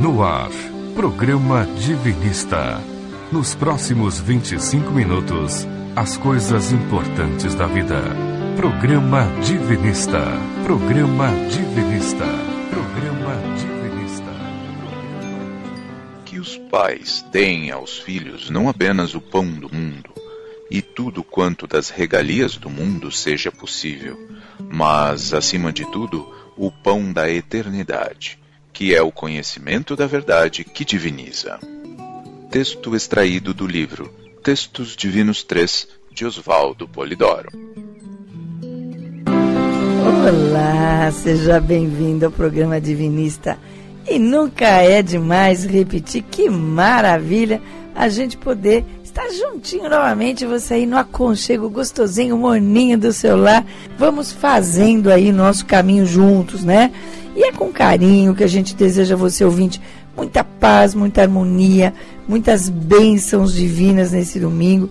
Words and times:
No 0.00 0.22
ar, 0.22 0.50
programa 0.94 1.66
Divinista. 1.78 2.78
Nos 3.32 3.54
próximos 3.54 4.20
25 4.20 4.90
minutos, 4.90 5.66
as 5.96 6.18
coisas 6.18 6.70
importantes 6.70 7.54
da 7.54 7.66
vida. 7.66 8.02
Programa 8.56 9.24
Divinista. 9.42 10.20
Programa 10.64 11.28
Divinista. 11.48 12.26
Programa 12.68 13.36
Divinista. 13.56 14.32
Que 16.26 16.38
os 16.38 16.58
pais 16.70 17.24
deem 17.32 17.70
aos 17.70 17.98
filhos 17.98 18.50
não 18.50 18.68
apenas 18.68 19.14
o 19.14 19.20
pão 19.20 19.46
do 19.46 19.74
mundo 19.74 20.10
e 20.70 20.82
tudo 20.82 21.24
quanto 21.24 21.66
das 21.66 21.88
regalias 21.88 22.56
do 22.56 22.68
mundo 22.68 23.10
seja 23.10 23.50
possível, 23.50 24.18
mas, 24.70 25.32
acima 25.32 25.72
de 25.72 25.90
tudo, 25.90 26.30
o 26.54 26.70
pão 26.70 27.12
da 27.12 27.30
eternidade, 27.30 28.38
que 28.76 28.94
é 28.94 29.00
o 29.00 29.10
conhecimento 29.10 29.96
da 29.96 30.06
verdade 30.06 30.62
que 30.62 30.84
diviniza. 30.84 31.58
Texto 32.50 32.94
extraído 32.94 33.54
do 33.54 33.66
livro 33.66 34.12
Textos 34.42 34.94
Divinos 34.94 35.42
3, 35.42 35.88
de 36.12 36.26
Oswaldo 36.26 36.86
Polidoro. 36.86 37.48
Olá, 40.28 41.10
seja 41.10 41.58
bem-vindo 41.58 42.26
ao 42.26 42.30
programa 42.30 42.78
Divinista. 42.78 43.58
E 44.08 44.18
nunca 44.18 44.66
é 44.66 45.02
demais 45.02 45.64
repetir 45.64 46.22
que 46.22 46.48
maravilha 46.48 47.60
a 47.94 48.08
gente 48.08 48.36
poder 48.36 48.84
estar 49.02 49.28
juntinho 49.30 49.88
novamente, 49.88 50.44
você 50.44 50.74
aí 50.74 50.86
no 50.86 50.98
aconchego 50.98 51.70
gostosinho, 51.70 52.36
morninho 52.36 52.98
do 52.98 53.12
celular. 53.12 53.64
Vamos 53.98 54.30
fazendo 54.30 55.10
aí 55.10 55.32
nosso 55.32 55.64
caminho 55.64 56.04
juntos, 56.04 56.62
né? 56.62 56.92
E 57.34 57.44
é 57.44 57.52
com 57.52 57.72
carinho 57.72 58.34
que 58.34 58.44
a 58.44 58.48
gente 58.48 58.74
deseja 58.74 59.14
a 59.14 59.18
você, 59.18 59.44
ouvinte, 59.44 59.80
muita 60.16 60.44
paz, 60.44 60.94
muita 60.94 61.22
harmonia, 61.22 61.92
muitas 62.28 62.68
bênçãos 62.68 63.54
divinas 63.54 64.12
nesse 64.12 64.38
domingo. 64.38 64.90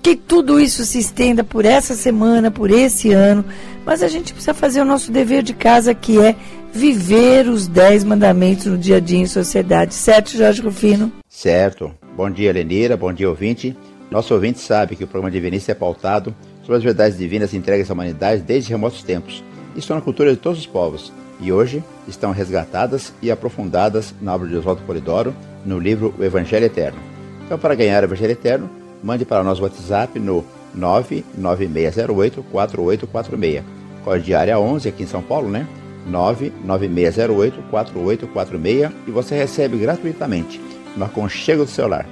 Que 0.00 0.14
tudo 0.14 0.60
isso 0.60 0.84
se 0.84 0.98
estenda 0.98 1.42
por 1.42 1.64
essa 1.64 1.94
semana, 1.94 2.50
por 2.50 2.70
esse 2.70 3.12
ano. 3.12 3.44
Mas 3.84 4.02
a 4.02 4.08
gente 4.08 4.32
precisa 4.32 4.54
fazer 4.54 4.80
o 4.80 4.84
nosso 4.84 5.10
dever 5.10 5.42
de 5.42 5.54
casa, 5.54 5.94
que 5.94 6.20
é 6.20 6.36
viver 6.74 7.48
os 7.48 7.68
dez 7.68 8.02
mandamentos 8.02 8.66
no 8.66 8.76
dia 8.76 8.96
a 8.96 9.00
dia 9.00 9.20
em 9.20 9.26
sociedade. 9.26 9.94
Certo, 9.94 10.36
Jorge 10.36 10.60
Rufino? 10.60 11.12
Certo. 11.28 11.92
Bom 12.16 12.28
dia, 12.28 12.52
Lenira. 12.52 12.96
Bom 12.96 13.12
dia, 13.12 13.28
ouvinte. 13.28 13.76
Nosso 14.10 14.34
ouvinte 14.34 14.58
sabe 14.58 14.96
que 14.96 15.04
o 15.04 15.06
programa 15.06 15.30
Divinista 15.30 15.70
é 15.70 15.74
pautado 15.74 16.34
sobre 16.62 16.78
as 16.78 16.82
verdades 16.82 17.16
divinas 17.16 17.54
entregues 17.54 17.88
à 17.88 17.94
humanidade 17.94 18.42
desde 18.42 18.70
remotos 18.70 19.04
tempos. 19.04 19.44
Estão 19.76 19.94
na 19.96 20.02
cultura 20.02 20.32
de 20.32 20.36
todos 20.36 20.58
os 20.58 20.66
povos 20.66 21.12
e 21.40 21.52
hoje 21.52 21.82
estão 22.08 22.32
resgatadas 22.32 23.12
e 23.22 23.30
aprofundadas 23.30 24.12
na 24.20 24.34
obra 24.34 24.48
de 24.48 24.56
Oswaldo 24.56 24.82
Polidoro, 24.82 25.32
no 25.64 25.78
livro 25.78 26.12
O 26.18 26.24
Evangelho 26.24 26.66
Eterno. 26.66 26.98
Então, 27.44 27.56
para 27.58 27.74
ganhar 27.74 28.02
o 28.02 28.06
Evangelho 28.06 28.32
Eterno, 28.32 28.68
mande 29.02 29.24
para 29.24 29.42
nós 29.44 29.60
o 29.60 29.62
WhatsApp 29.62 30.18
no 30.18 30.44
99608-4846. 30.76 33.62
Código 34.04 34.24
de 34.24 34.34
área 34.34 34.58
11, 34.58 34.88
aqui 34.88 35.04
em 35.04 35.06
São 35.06 35.22
Paulo, 35.22 35.48
né? 35.48 35.66
99608-4846 36.10 38.92
e 39.06 39.10
você 39.10 39.36
recebe 39.36 39.76
gratuitamente 39.78 40.60
no 40.96 41.04
aconchego 41.04 41.64
do 41.64 41.70
celular. 41.70 42.06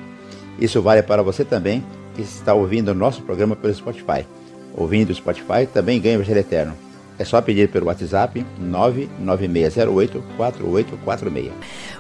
Isso 0.58 0.82
vale 0.82 1.02
para 1.02 1.22
você 1.22 1.44
também 1.44 1.84
que 2.14 2.22
está 2.22 2.54
ouvindo 2.54 2.90
o 2.90 2.94
nosso 2.94 3.22
programa 3.22 3.56
pelo 3.56 3.74
Spotify. 3.74 4.24
Ouvindo 4.76 5.10
o 5.10 5.14
Spotify 5.14 5.66
também 5.72 6.00
ganha 6.00 6.18
o 6.18 6.22
Eterno. 6.22 6.74
É 7.18 7.24
só 7.24 7.40
pedir 7.40 7.68
pelo 7.68 7.86
WhatsApp 7.86 8.44
99608-4846. 8.60 11.50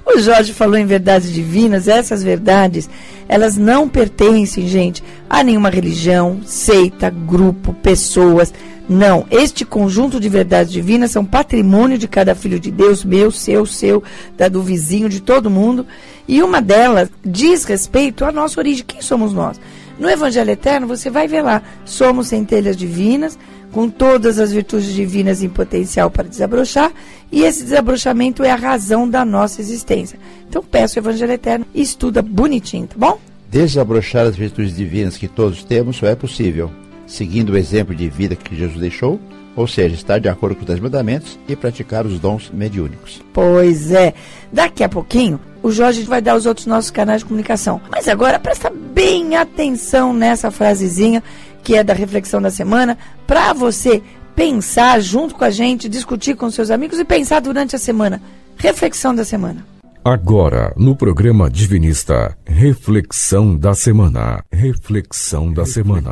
O 0.04 0.18
Jorge 0.18 0.52
falou 0.52 0.76
em 0.76 0.84
verdades 0.86 1.32
divinas. 1.32 1.86
Essas 1.86 2.24
verdades, 2.24 2.90
elas 3.28 3.56
não 3.56 3.88
pertencem, 3.88 4.66
gente, 4.66 5.04
a 5.28 5.44
nenhuma 5.44 5.70
religião, 5.70 6.40
seita, 6.44 7.08
grupo, 7.10 7.72
pessoas. 7.74 8.52
Não, 8.88 9.26
este 9.30 9.64
conjunto 9.64 10.18
de 10.18 10.28
verdades 10.28 10.72
divinas 10.72 11.12
são 11.12 11.24
patrimônio 11.24 11.96
de 11.96 12.08
cada 12.08 12.34
filho 12.34 12.58
de 12.58 12.70
Deus, 12.70 13.04
meu, 13.04 13.30
seu, 13.30 13.64
seu, 13.64 14.02
da 14.36 14.48
do 14.48 14.62
vizinho, 14.62 15.08
de 15.08 15.20
todo 15.20 15.50
mundo. 15.50 15.86
E 16.26 16.42
uma 16.42 16.60
delas 16.60 17.08
diz 17.24 17.64
respeito 17.64 18.24
à 18.24 18.32
nossa 18.32 18.60
origem. 18.60 18.84
Quem 18.84 19.00
somos 19.00 19.32
nós? 19.32 19.60
No 19.98 20.10
Evangelho 20.10 20.50
Eterno, 20.50 20.86
você 20.86 21.08
vai 21.10 21.28
ver 21.28 21.42
lá, 21.42 21.62
somos 21.84 22.28
centelhas 22.28 22.76
divinas, 22.76 23.38
com 23.70 23.88
todas 23.88 24.38
as 24.38 24.52
virtudes 24.52 24.92
divinas 24.92 25.42
em 25.42 25.48
potencial 25.48 26.10
para 26.10 26.28
desabrochar, 26.28 26.92
e 27.30 27.42
esse 27.42 27.62
desabrochamento 27.62 28.44
é 28.44 28.50
a 28.50 28.56
razão 28.56 29.08
da 29.08 29.24
nossa 29.24 29.60
existência. 29.60 30.18
Então 30.48 30.62
peço 30.62 30.98
o 30.98 31.00
Evangelho 31.00 31.32
Eterno 31.32 31.66
e 31.74 31.80
estuda 31.80 32.20
bonitinho, 32.20 32.86
tá 32.86 32.96
bom? 32.98 33.18
Desabrochar 33.50 34.26
as 34.26 34.36
virtudes 34.36 34.76
divinas 34.76 35.16
que 35.16 35.28
todos 35.28 35.64
temos 35.64 35.96
só 35.96 36.06
é 36.06 36.14
possível, 36.14 36.70
seguindo 37.06 37.50
o 37.50 37.56
exemplo 37.56 37.94
de 37.94 38.08
vida 38.08 38.36
que 38.36 38.56
Jesus 38.56 38.78
deixou, 38.78 39.20
ou 39.54 39.66
seja, 39.66 39.94
estar 39.94 40.18
de 40.18 40.28
acordo 40.28 40.56
com 40.56 40.72
os 40.72 40.80
mandamentos 40.80 41.38
e 41.46 41.54
praticar 41.54 42.06
os 42.06 42.18
dons 42.18 42.50
mediúnicos. 42.52 43.20
Pois 43.32 43.92
é. 43.92 44.14
Daqui 44.50 44.82
a 44.82 44.88
pouquinho, 44.88 45.38
o 45.62 45.70
Jorge 45.70 46.02
vai 46.02 46.22
dar 46.22 46.36
os 46.36 46.46
outros 46.46 46.66
nossos 46.66 46.90
canais 46.90 47.20
de 47.20 47.26
comunicação. 47.26 47.80
Mas 47.90 48.08
agora 48.08 48.38
presta 48.38 48.70
bem 48.70 49.36
atenção 49.36 50.12
nessa 50.14 50.50
frasezinha 50.50 51.22
que 51.62 51.76
é 51.76 51.84
da 51.84 51.94
reflexão 51.94 52.42
da 52.42 52.50
semana, 52.50 52.98
para 53.26 53.52
você 53.52 54.02
pensar 54.34 55.00
junto 55.00 55.34
com 55.34 55.44
a 55.44 55.50
gente, 55.50 55.88
discutir 55.88 56.34
com 56.34 56.50
seus 56.50 56.70
amigos 56.70 56.98
e 56.98 57.04
pensar 57.04 57.40
durante 57.40 57.76
a 57.76 57.78
semana. 57.78 58.20
Reflexão 58.56 59.14
da 59.14 59.24
semana. 59.24 59.64
Agora, 60.04 60.72
no 60.76 60.96
programa 60.96 61.48
Divinista, 61.48 62.36
reflexão 62.44 63.56
da 63.56 63.72
semana. 63.72 64.42
Reflexão 64.50 65.52
da 65.52 65.64
semana. 65.64 66.10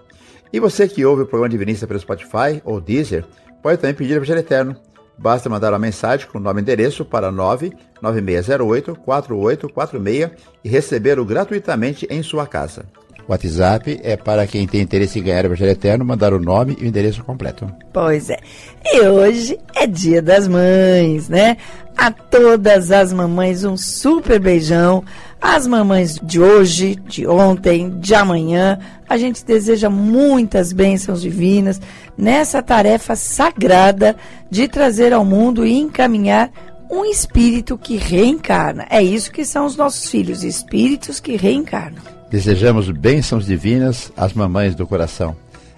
E 0.51 0.59
você 0.59 0.87
que 0.87 1.05
ouve 1.05 1.21
o 1.23 1.27
programa 1.27 1.49
Divinista 1.49 1.87
pelo 1.87 1.99
Spotify 1.99 2.61
ou 2.63 2.79
Deezer, 2.79 3.25
pode 3.61 3.79
também 3.79 3.95
pedir 3.95 4.13
o 4.13 4.17
Evangelho 4.17 4.39
Eterno. 4.39 4.75
Basta 5.17 5.49
mandar 5.49 5.71
uma 5.71 5.79
mensagem 5.79 6.27
com 6.27 6.39
nome 6.39 6.59
e 6.59 6.63
endereço 6.63 7.05
para 7.05 7.31
996084846 7.31 10.31
e 10.63 10.69
recebê-lo 10.69 11.25
gratuitamente 11.25 12.05
em 12.09 12.21
sua 12.21 12.45
casa. 12.45 12.85
WhatsApp 13.27 13.99
é 14.03 14.15
para 14.15 14.45
quem 14.45 14.67
tem 14.67 14.81
interesse 14.81 15.19
em 15.19 15.23
ganhar 15.23 15.43
o 15.43 15.47
Evangelho 15.47 15.71
Eterno, 15.71 16.05
mandar 16.05 16.33
o 16.33 16.39
nome 16.39 16.77
e 16.79 16.83
o 16.83 16.87
endereço 16.87 17.23
completo. 17.23 17.69
Pois 17.91 18.29
é. 18.29 18.37
E 18.83 19.01
hoje 19.01 19.57
é 19.75 19.87
dia 19.87 20.21
das 20.21 20.47
mães, 20.47 21.27
né? 21.27 21.57
A 21.97 22.11
todas 22.11 22.91
as 22.91 23.11
mamães 23.11 23.63
um 23.63 23.77
super 23.77 24.39
beijão. 24.39 25.03
As 25.41 25.67
mamães 25.67 26.19
de 26.21 26.41
hoje, 26.41 26.95
de 26.95 27.27
ontem, 27.27 27.89
de 27.99 28.15
amanhã, 28.15 28.79
a 29.07 29.17
gente 29.17 29.45
deseja 29.45 29.89
muitas 29.89 30.73
bênçãos 30.73 31.21
divinas 31.21 31.79
nessa 32.17 32.61
tarefa 32.61 33.15
sagrada 33.15 34.15
de 34.49 34.67
trazer 34.67 35.13
ao 35.13 35.23
mundo 35.23 35.65
e 35.65 35.77
encaminhar 35.77 36.51
um 36.89 37.05
espírito 37.05 37.77
que 37.77 37.97
reencarna. 37.97 38.85
É 38.89 39.01
isso 39.01 39.31
que 39.31 39.45
são 39.45 39.65
os 39.65 39.75
nossos 39.75 40.09
filhos, 40.09 40.43
espíritos 40.43 41.19
que 41.19 41.35
reencarnam. 41.35 42.01
Desejamos 42.29 42.89
bênçãos 42.89 43.45
divinas 43.45 44.11
às 44.17 44.33
mamães 44.33 44.75
do 44.75 44.85
coração, 44.87 45.35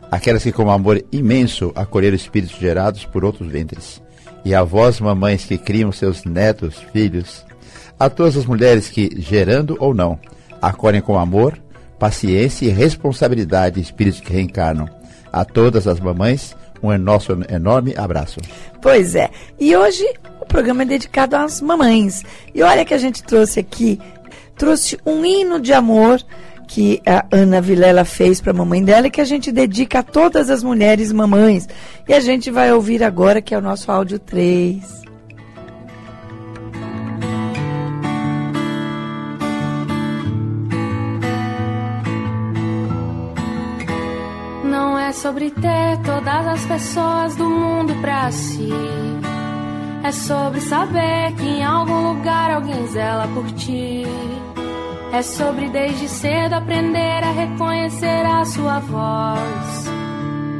aquelas 0.09 0.43
que 0.43 0.51
com 0.51 0.69
amor 0.71 1.03
imenso 1.11 1.71
acolheram 1.75 2.15
espíritos 2.15 2.57
gerados 2.57 3.05
por 3.05 3.23
outros 3.23 3.49
ventres. 3.49 4.01
E 4.45 4.55
a 4.55 4.63
vós, 4.63 4.99
mamães 4.99 5.45
que 5.45 5.57
criam 5.57 5.91
seus 5.91 6.23
netos, 6.23 6.75
filhos, 6.93 7.45
a 7.99 8.09
todas 8.09 8.37
as 8.37 8.45
mulheres 8.45 8.89
que, 8.89 9.09
gerando 9.17 9.75
ou 9.79 9.93
não, 9.93 10.19
acolhem 10.61 11.01
com 11.01 11.17
amor, 11.17 11.57
paciência 11.99 12.65
e 12.65 12.69
responsabilidade 12.69 13.75
de 13.75 13.81
espíritos 13.81 14.21
que 14.21 14.31
reencarnam. 14.31 14.87
A 15.31 15.43
todas 15.43 15.87
as 15.87 15.99
mamães, 15.99 16.55
um 16.81 16.95
nosso 16.97 17.33
enorme 17.49 17.93
abraço. 17.97 18.39
Pois 18.81 19.15
é. 19.15 19.29
E 19.59 19.75
hoje 19.75 20.05
programa 20.47 20.83
é 20.83 20.85
dedicado 20.85 21.35
às 21.35 21.61
mamães. 21.61 22.23
E 22.53 22.61
olha 22.63 22.85
que 22.85 22.93
a 22.93 22.97
gente 22.97 23.23
trouxe 23.23 23.59
aqui, 23.59 23.99
trouxe 24.55 24.97
um 25.05 25.23
hino 25.23 25.59
de 25.59 25.73
amor 25.73 26.21
que 26.67 27.01
a 27.05 27.25
Ana 27.31 27.61
Vilela 27.61 28.03
fez 28.03 28.41
para 28.41 28.51
a 28.51 28.55
mamãe 28.55 28.83
dela 28.83 29.07
e 29.07 29.11
que 29.11 29.21
a 29.21 29.25
gente 29.25 29.51
dedica 29.51 29.99
a 29.99 30.03
todas 30.03 30.49
as 30.49 30.61
mulheres 30.63 31.11
mamães. 31.13 31.67
E 32.07 32.13
a 32.13 32.19
gente 32.19 32.51
vai 32.51 32.71
ouvir 32.71 33.03
agora 33.03 33.41
que 33.41 33.55
é 33.55 33.57
o 33.57 33.61
nosso 33.61 33.89
áudio 33.91 34.19
3. 34.19 35.07
Não 44.65 44.99
é 44.99 45.13
sobre 45.13 45.49
ter 45.51 45.97
todas 46.03 46.47
as 46.47 46.65
pessoas 46.65 47.35
do 47.37 47.49
mundo 47.49 47.95
pra 48.01 48.29
si. 48.31 48.69
É 50.03 50.11
sobre 50.11 50.61
saber 50.61 51.33
que 51.33 51.45
em 51.45 51.63
algum 51.63 52.13
lugar 52.13 52.51
alguém 52.51 52.87
zela 52.87 53.27
por 53.33 53.49
ti. 53.51 54.03
É 55.11 55.21
sobre 55.21 55.69
desde 55.69 56.07
cedo 56.07 56.53
aprender 56.53 57.23
a 57.23 57.31
reconhecer 57.31 58.25
a 58.25 58.45
sua 58.45 58.79
voz. 58.79 59.87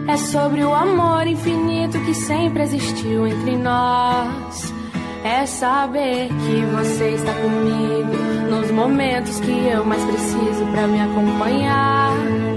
É 0.07 0.17
sobre 0.17 0.63
o 0.63 0.73
amor 0.73 1.27
infinito 1.27 1.99
que 1.99 2.13
sempre 2.13 2.63
existiu 2.63 3.27
entre 3.27 3.57
nós. 3.57 4.73
É 5.23 5.45
saber 5.45 6.29
que 6.29 6.65
você 6.75 7.09
está 7.09 7.33
comigo 7.33 8.15
nos 8.49 8.71
momentos 8.71 9.39
que 9.41 9.67
eu 9.67 9.85
mais 9.85 10.03
preciso 10.05 10.65
para 10.71 10.87
me 10.87 11.01
acompanhar. 11.01 12.56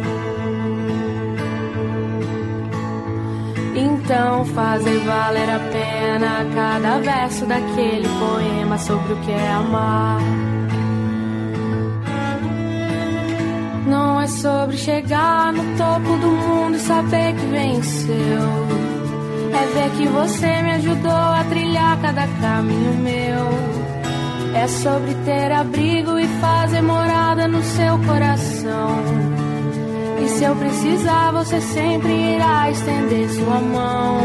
Então 4.03 4.45
fazem 4.47 4.99
valer 5.01 5.51
a 5.51 5.59
pena 5.59 6.47
cada 6.55 6.99
verso 6.99 7.47
daquele 7.47 8.09
poema 8.09 8.79
sobre 8.79 9.13
o 9.13 9.17
que 9.21 9.31
é 9.31 9.53
amar. 9.53 10.21
Não 13.87 14.21
é 14.21 14.27
sobre 14.27 14.77
chegar 14.77 15.53
no 15.53 15.63
topo 15.77 16.17
do 16.17 16.29
mundo 16.29 16.77
e 16.77 16.81
saber 16.81 17.35
que 17.35 17.47
venceu. 17.47 18.71
É 19.53 19.67
ver 19.75 19.91
que 19.97 20.09
você 20.09 20.63
me 20.63 20.71
ajudou 20.73 21.11
a 21.11 21.45
trilhar 21.49 22.01
cada 22.01 22.27
caminho 22.41 22.95
meu. 22.95 24.55
É 24.55 24.67
sobre 24.67 25.15
ter 25.25 25.53
abrigo 25.53 26.19
e 26.19 26.27
fazer 26.41 26.83
morada 26.83 27.47
no 27.47 27.63
seu 27.63 27.99
coração. 27.99 29.50
E 30.23 30.29
se 30.29 30.45
eu 30.45 30.55
precisar, 30.57 31.33
você 31.33 31.61
sempre 31.61 32.13
irá 32.13 32.71
estender 32.71 33.29
sua 33.31 33.61
mão. 33.61 34.21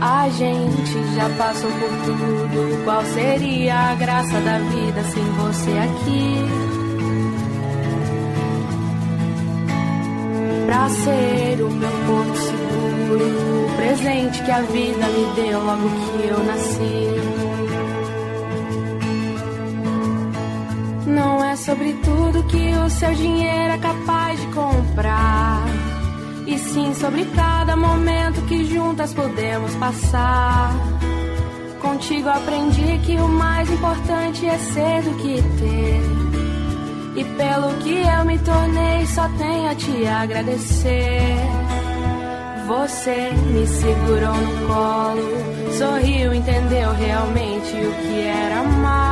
A 0.00 0.28
gente 0.30 1.14
já 1.14 1.28
passou 1.36 1.70
por 1.70 1.90
tudo. 2.04 2.84
Qual 2.84 3.04
seria 3.04 3.74
a 3.74 3.94
graça 3.94 4.40
da 4.40 4.58
vida 4.58 5.02
sem 5.04 5.24
você 5.24 5.70
aqui? 5.70 6.70
pra 10.70 10.88
ser 10.88 11.60
o 11.62 11.68
meu 11.68 11.90
porto 12.06 12.36
seguro, 12.36 13.66
o 13.66 13.76
presente 13.76 14.40
que 14.44 14.50
a 14.52 14.60
vida 14.60 15.04
me 15.08 15.34
deu 15.34 15.64
logo 15.64 15.88
que 15.88 16.28
eu 16.28 16.44
nasci. 16.44 17.49
Não 21.14 21.44
é 21.44 21.56
sobre 21.56 21.92
tudo 21.94 22.44
que 22.44 22.72
o 22.74 22.88
seu 22.88 23.12
dinheiro 23.14 23.74
é 23.74 23.78
capaz 23.78 24.40
de 24.40 24.46
comprar, 24.48 25.64
e 26.46 26.56
sim 26.56 26.94
sobre 26.94 27.24
cada 27.34 27.76
momento 27.76 28.40
que 28.46 28.64
juntas 28.64 29.12
podemos 29.12 29.74
passar. 29.74 30.72
Contigo 31.80 32.28
aprendi 32.28 32.98
que 33.04 33.16
o 33.16 33.26
mais 33.26 33.68
importante 33.68 34.46
é 34.46 34.56
ser 34.56 35.02
do 35.02 35.16
que 35.16 35.42
ter. 35.58 36.00
E 37.16 37.24
pelo 37.24 37.74
que 37.78 38.02
eu 38.06 38.24
me 38.24 38.38
tornei, 38.38 39.04
só 39.06 39.28
tenho 39.36 39.68
a 39.68 39.74
te 39.74 40.06
agradecer. 40.06 41.36
Você 42.68 43.32
me 43.52 43.66
segurou 43.66 44.36
no 44.36 44.68
colo, 44.68 45.72
sorriu, 45.76 46.32
entendeu 46.32 46.92
realmente 46.92 47.74
o 47.74 47.92
que 48.02 48.20
era 48.20 48.60
amar. 48.60 49.09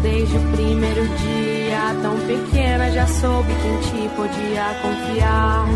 Desde 0.00 0.36
o 0.36 0.40
primeiro 0.52 1.06
dia, 1.16 1.94
tão 2.02 2.16
pequena, 2.26 2.90
já 2.90 3.06
soube 3.06 3.52
quem 3.62 3.78
te 3.80 4.08
podia 4.16 4.74
confiar. 4.82 5.66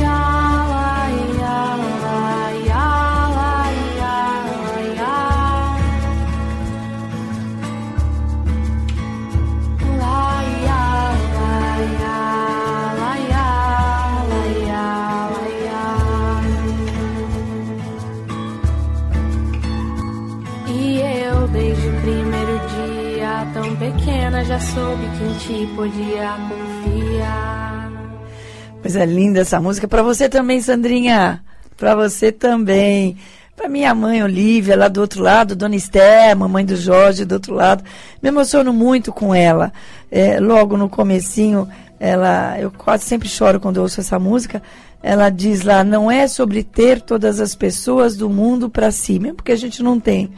já 0.00 0.07
soube 24.74 25.04
quem 25.18 25.34
te 25.34 25.66
podia 25.74 26.36
confiar. 26.48 27.90
Coisa 28.82 29.04
linda 29.04 29.40
essa 29.40 29.60
música. 29.60 29.88
Para 29.88 30.02
você 30.02 30.28
também, 30.28 30.60
Sandrinha. 30.60 31.42
Para 31.76 31.94
você 31.94 32.30
também. 32.32 33.16
Para 33.56 33.68
minha 33.68 33.92
mãe, 33.94 34.22
Olivia, 34.22 34.76
lá 34.76 34.86
do 34.86 35.00
outro 35.00 35.20
lado, 35.20 35.56
Dona 35.56 35.74
Esther, 35.74 36.36
mamãe 36.36 36.64
do 36.64 36.76
Jorge, 36.76 37.24
do 37.24 37.32
outro 37.32 37.54
lado. 37.54 37.82
Me 38.22 38.28
emociono 38.28 38.72
muito 38.72 39.12
com 39.12 39.34
ela. 39.34 39.72
É, 40.10 40.38
logo 40.38 40.76
no 40.76 40.88
comecinho, 40.88 41.68
ela, 41.98 42.56
eu 42.60 42.70
quase 42.70 43.04
sempre 43.04 43.28
choro 43.28 43.58
quando 43.58 43.78
ouço 43.78 44.00
essa 44.00 44.18
música. 44.18 44.62
Ela 45.02 45.28
diz 45.28 45.62
lá, 45.62 45.82
não 45.82 46.08
é 46.10 46.28
sobre 46.28 46.62
ter 46.62 47.00
todas 47.00 47.40
as 47.40 47.54
pessoas 47.54 48.16
do 48.16 48.28
mundo 48.28 48.70
para 48.70 48.92
si, 48.92 49.18
mesmo 49.18 49.36
porque 49.36 49.52
a 49.52 49.56
gente 49.56 49.82
não 49.82 49.98
tem. 49.98 50.30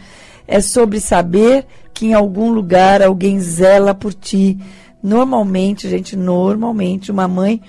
É 0.51 0.61
sobre 0.61 0.99
saber 0.99 1.65
que 1.95 2.07
em 2.07 2.13
algum 2.13 2.51
lugar 2.51 3.01
alguém 3.03 3.39
zela 3.39 3.95
por 3.95 4.13
ti. 4.13 4.59
Normalmente, 5.01 5.89
gente, 5.89 6.17
normalmente, 6.17 7.13
uma 7.13 7.29
mãe 7.29 7.63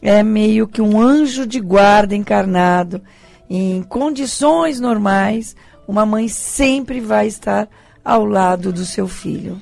é 0.00 0.22
meio 0.22 0.68
que 0.68 0.80
um 0.80 1.00
anjo 1.00 1.44
de 1.44 1.58
guarda 1.58 2.14
encarnado. 2.14 3.02
Em 3.50 3.82
condições 3.82 4.78
normais, 4.78 5.56
uma 5.88 6.06
mãe 6.06 6.28
sempre 6.28 7.00
vai 7.00 7.26
estar 7.26 7.68
ao 8.04 8.24
lado 8.24 8.72
do 8.72 8.84
seu 8.84 9.08
filho. 9.08 9.58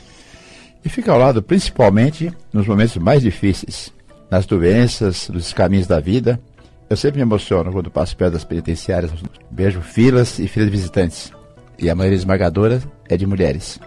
E 0.84 0.88
fica 0.90 1.10
ao 1.10 1.18
lado 1.18 1.42
principalmente 1.42 2.30
nos 2.52 2.66
momentos 2.66 2.98
mais 2.98 3.22
difíceis, 3.22 3.90
nas 4.30 4.44
doenças, 4.44 5.30
nos 5.30 5.50
caminhos 5.54 5.86
da 5.86 5.98
vida. 5.98 6.38
Eu 6.90 6.96
sempre 6.98 7.16
me 7.16 7.22
emociono 7.22 7.72
quando 7.72 7.90
passo 7.90 8.14
perto 8.14 8.34
das 8.34 8.44
penitenciárias, 8.44 9.10
vejo 9.50 9.80
filas 9.80 10.38
e 10.38 10.46
filas 10.46 10.70
de 10.70 10.76
visitantes. 10.76 11.35
E 11.78 11.90
a 11.90 11.94
maioria 11.94 12.16
esmagadora 12.16 12.82
é 13.08 13.16
de 13.16 13.26
mulheres. 13.26 13.78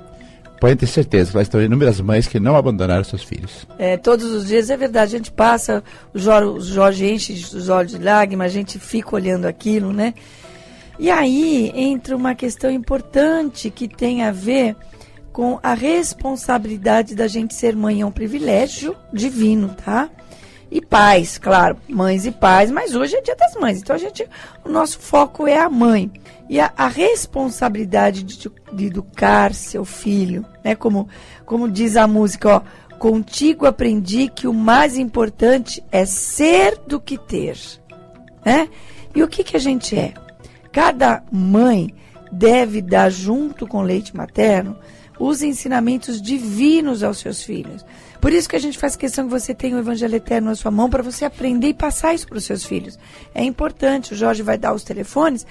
Pode 0.59 0.75
ter 0.75 0.87
certeza 0.87 1.31
que 1.31 1.37
lá 1.37 1.43
estão 1.43 1.61
inúmeras 1.61 2.01
mães 2.01 2.27
que 2.27 2.39
não 2.39 2.55
abandonaram 2.55 3.03
seus 3.03 3.23
filhos. 3.23 3.65
É, 3.77 3.95
todos 3.95 4.25
os 4.31 4.47
dias, 4.47 4.69
é 4.69 4.75
verdade, 4.75 5.15
a 5.15 5.17
gente 5.17 5.31
passa, 5.31 5.81
o 6.13 6.19
Jorge, 6.19 6.49
o 6.49 6.61
Jorge 6.61 7.09
enche 7.09 7.33
os 7.33 7.69
olhos 7.69 7.93
de 7.93 7.97
lágrimas, 7.97 8.47
a 8.47 8.53
gente 8.53 8.77
fica 8.77 9.15
olhando 9.15 9.45
aquilo, 9.45 9.93
né? 9.93 10.13
E 10.99 11.09
aí 11.09 11.71
entra 11.73 12.13
uma 12.15 12.35
questão 12.35 12.69
importante 12.69 13.69
que 13.69 13.87
tem 13.87 14.23
a 14.23 14.31
ver 14.33 14.75
com 15.31 15.57
a 15.63 15.73
responsabilidade 15.73 17.15
da 17.15 17.25
gente 17.25 17.53
ser 17.53 17.73
mãe. 17.73 18.01
É 18.01 18.05
um 18.05 18.11
privilégio 18.11 18.93
divino, 19.13 19.69
tá? 19.85 20.09
E 20.71 20.81
pais, 20.81 21.37
claro, 21.37 21.77
mães 21.87 22.25
e 22.25 22.31
pais, 22.31 22.69
mas 22.69 22.93
hoje 22.93 23.15
é 23.15 23.21
dia 23.21 23.35
das 23.35 23.55
mães, 23.55 23.79
então 23.79 23.95
a 23.95 23.99
gente, 23.99 24.27
o 24.63 24.69
nosso 24.69 24.99
foco 24.99 25.47
é 25.47 25.57
a 25.57 25.69
mãe. 25.69 26.11
E 26.47 26.59
a, 26.59 26.71
a 26.77 26.87
responsabilidade 26.87 28.23
de, 28.23 28.51
de, 28.73 28.85
educar 28.85 29.53
seu 29.53 29.83
filho, 29.85 30.45
né? 30.63 30.75
Como, 30.75 31.07
como 31.45 31.69
diz 31.69 31.95
a 31.95 32.07
música, 32.07 32.57
ó, 32.57 32.61
contigo 32.97 33.65
aprendi 33.65 34.29
que 34.29 34.47
o 34.47 34.53
mais 34.53 34.97
importante 34.97 35.83
é 35.91 36.05
ser 36.05 36.77
do 36.85 36.99
que 36.99 37.17
ter. 37.17 37.57
Né? 38.45 38.67
E 39.15 39.23
o 39.23 39.27
que, 39.27 39.43
que 39.43 39.55
a 39.55 39.59
gente 39.59 39.97
é? 39.97 40.13
Cada 40.71 41.23
mãe 41.31 41.93
deve 42.31 42.81
dar 42.81 43.09
junto 43.09 43.65
com 43.65 43.79
o 43.79 43.83
leite 43.83 44.15
materno 44.15 44.77
os 45.19 45.43
ensinamentos 45.43 46.21
divinos 46.21 47.03
aos 47.03 47.17
seus 47.17 47.43
filhos. 47.43 47.85
Por 48.19 48.33
isso 48.33 48.49
que 48.49 48.55
a 48.55 48.59
gente 48.59 48.77
faz 48.77 48.95
questão 48.95 49.25
que 49.25 49.31
você 49.31 49.53
tenha 49.53 49.75
o 49.75 49.79
Evangelho 49.79 50.15
Eterno 50.15 50.49
na 50.49 50.55
sua 50.55 50.71
mão 50.71 50.89
para 50.89 51.01
você 51.01 51.25
aprender 51.25 51.67
e 51.67 51.73
passar 51.73 52.13
isso 52.13 52.27
para 52.27 52.37
os 52.37 52.43
seus 52.43 52.65
filhos. 52.65 52.99
É 53.33 53.43
importante, 53.43 54.13
o 54.13 54.15
Jorge 54.15 54.43
vai 54.43 54.57
dar 54.57 54.73
os 54.73 54.83
telefones 54.83 55.45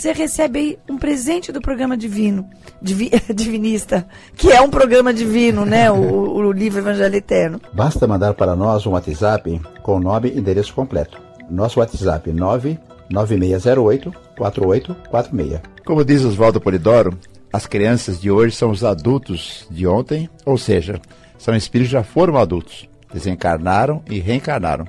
você 0.00 0.12
recebe 0.12 0.58
aí 0.58 0.78
um 0.88 0.96
presente 0.96 1.52
do 1.52 1.60
programa 1.60 1.94
divino, 1.94 2.48
divi, 2.80 3.10
divinista, 3.34 4.06
que 4.34 4.50
é 4.50 4.58
um 4.58 4.70
programa 4.70 5.12
divino, 5.12 5.66
né? 5.66 5.90
O, 5.90 6.36
o 6.36 6.52
livro 6.52 6.78
Evangelho 6.80 7.16
Eterno. 7.16 7.60
Basta 7.74 8.06
mandar 8.06 8.32
para 8.32 8.56
nós 8.56 8.86
um 8.86 8.92
WhatsApp 8.92 9.60
com 9.82 10.00
nome 10.00 10.30
e 10.30 10.38
endereço 10.38 10.72
completo. 10.72 11.20
Nosso 11.50 11.80
WhatsApp 11.80 12.32
99608 12.32 14.10
4846. 14.38 15.60
Como 15.84 16.02
diz 16.02 16.24
Oswaldo 16.24 16.62
Polidoro, 16.62 17.18
as 17.52 17.66
crianças 17.66 18.18
de 18.18 18.30
hoje 18.30 18.56
são 18.56 18.70
os 18.70 18.82
adultos 18.82 19.66
de 19.70 19.86
ontem, 19.86 20.30
ou 20.46 20.56
seja, 20.56 20.98
são 21.40 21.56
espíritos 21.56 21.88
que 21.88 21.98
já 21.98 22.02
foram 22.02 22.36
adultos, 22.36 22.86
desencarnaram 23.12 24.02
e 24.08 24.20
reencarnaram. 24.20 24.86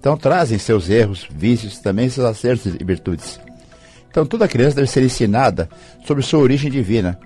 Então 0.00 0.16
trazem 0.16 0.58
seus 0.58 0.90
erros, 0.90 1.28
vícios, 1.30 1.78
também 1.78 2.08
seus 2.08 2.26
acertos 2.26 2.74
e 2.74 2.84
virtudes. 2.84 3.40
Então 4.10 4.26
toda 4.26 4.48
criança 4.48 4.74
deve 4.74 4.88
ser 4.88 5.04
ensinada 5.04 5.68
sobre 6.04 6.24
sua 6.24 6.40
origem 6.40 6.72
divina. 6.72 7.18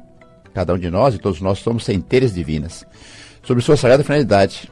Cada 0.53 0.75
um 0.75 0.79
de 0.79 0.91
nós 0.91 1.15
e 1.15 1.19
todos 1.19 1.41
nós 1.41 1.59
somos 1.59 1.87
centelhas 1.87 2.35
divinas. 2.35 2.85
Sobre 3.43 3.63
sua 3.63 3.79
sagrada 3.79 4.05
finalidade. 4.05 4.71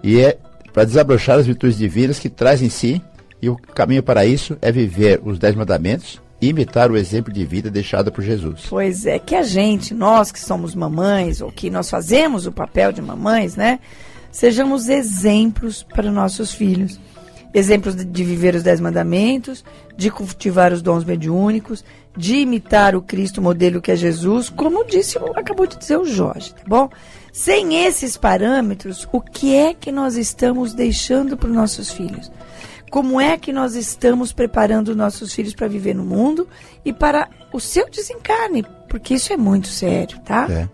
E 0.00 0.20
é 0.20 0.38
para 0.72 0.84
desabrochar 0.84 1.40
as 1.40 1.46
virtudes 1.46 1.76
divinas 1.76 2.20
que 2.20 2.28
traz 2.28 2.62
em 2.62 2.70
si, 2.70 3.02
e 3.42 3.48
o 3.48 3.56
caminho 3.56 4.02
para 4.02 4.24
isso 4.24 4.56
é 4.62 4.70
viver 4.70 5.20
os 5.24 5.40
Dez 5.40 5.56
Mandamentos 5.56 6.20
imitar 6.40 6.90
o 6.90 6.96
exemplo 6.96 7.32
de 7.32 7.44
vida 7.44 7.70
deixado 7.70 8.10
por 8.10 8.22
Jesus. 8.22 8.66
Pois 8.68 9.06
é, 9.06 9.18
que 9.18 9.34
a 9.34 9.42
gente, 9.42 9.92
nós 9.92 10.32
que 10.32 10.40
somos 10.40 10.74
mamães, 10.74 11.40
ou 11.40 11.52
que 11.52 11.70
nós 11.70 11.90
fazemos 11.90 12.46
o 12.46 12.52
papel 12.52 12.92
de 12.92 13.02
mamães, 13.02 13.56
né? 13.56 13.78
Sejamos 14.32 14.88
exemplos 14.88 15.82
para 15.82 16.10
nossos 16.10 16.52
filhos 16.52 16.98
exemplos 17.52 17.94
de 17.96 18.24
viver 18.24 18.54
os 18.54 18.62
dez 18.62 18.80
mandamentos, 18.80 19.64
de 19.96 20.10
cultivar 20.10 20.72
os 20.72 20.82
dons 20.82 21.04
mediúnicos, 21.04 21.84
de 22.16 22.36
imitar 22.36 22.94
o 22.94 23.02
Cristo 23.02 23.42
modelo 23.42 23.80
que 23.80 23.90
é 23.90 23.96
Jesus, 23.96 24.48
como 24.48 24.84
disse, 24.84 25.18
acabou 25.34 25.66
de 25.66 25.76
dizer 25.76 25.98
o 25.98 26.04
Jorge, 26.04 26.52
tá 26.54 26.62
bom? 26.66 26.88
Sem 27.32 27.84
esses 27.84 28.16
parâmetros, 28.16 29.08
o 29.12 29.20
que 29.20 29.54
é 29.54 29.74
que 29.74 29.92
nós 29.92 30.16
estamos 30.16 30.74
deixando 30.74 31.36
para 31.36 31.48
os 31.48 31.54
nossos 31.54 31.90
filhos? 31.90 32.30
Como 32.90 33.20
é 33.20 33.38
que 33.38 33.52
nós 33.52 33.76
estamos 33.76 34.32
preparando 34.32 34.96
nossos 34.96 35.32
filhos 35.32 35.54
para 35.54 35.68
viver 35.68 35.94
no 35.94 36.04
mundo 36.04 36.48
e 36.84 36.92
para 36.92 37.28
o 37.52 37.60
seu 37.60 37.88
desencarne? 37.88 38.64
Porque 38.88 39.14
isso 39.14 39.32
é 39.32 39.36
muito 39.36 39.68
sério, 39.68 40.18
tá? 40.20 40.48
É. 40.50 40.68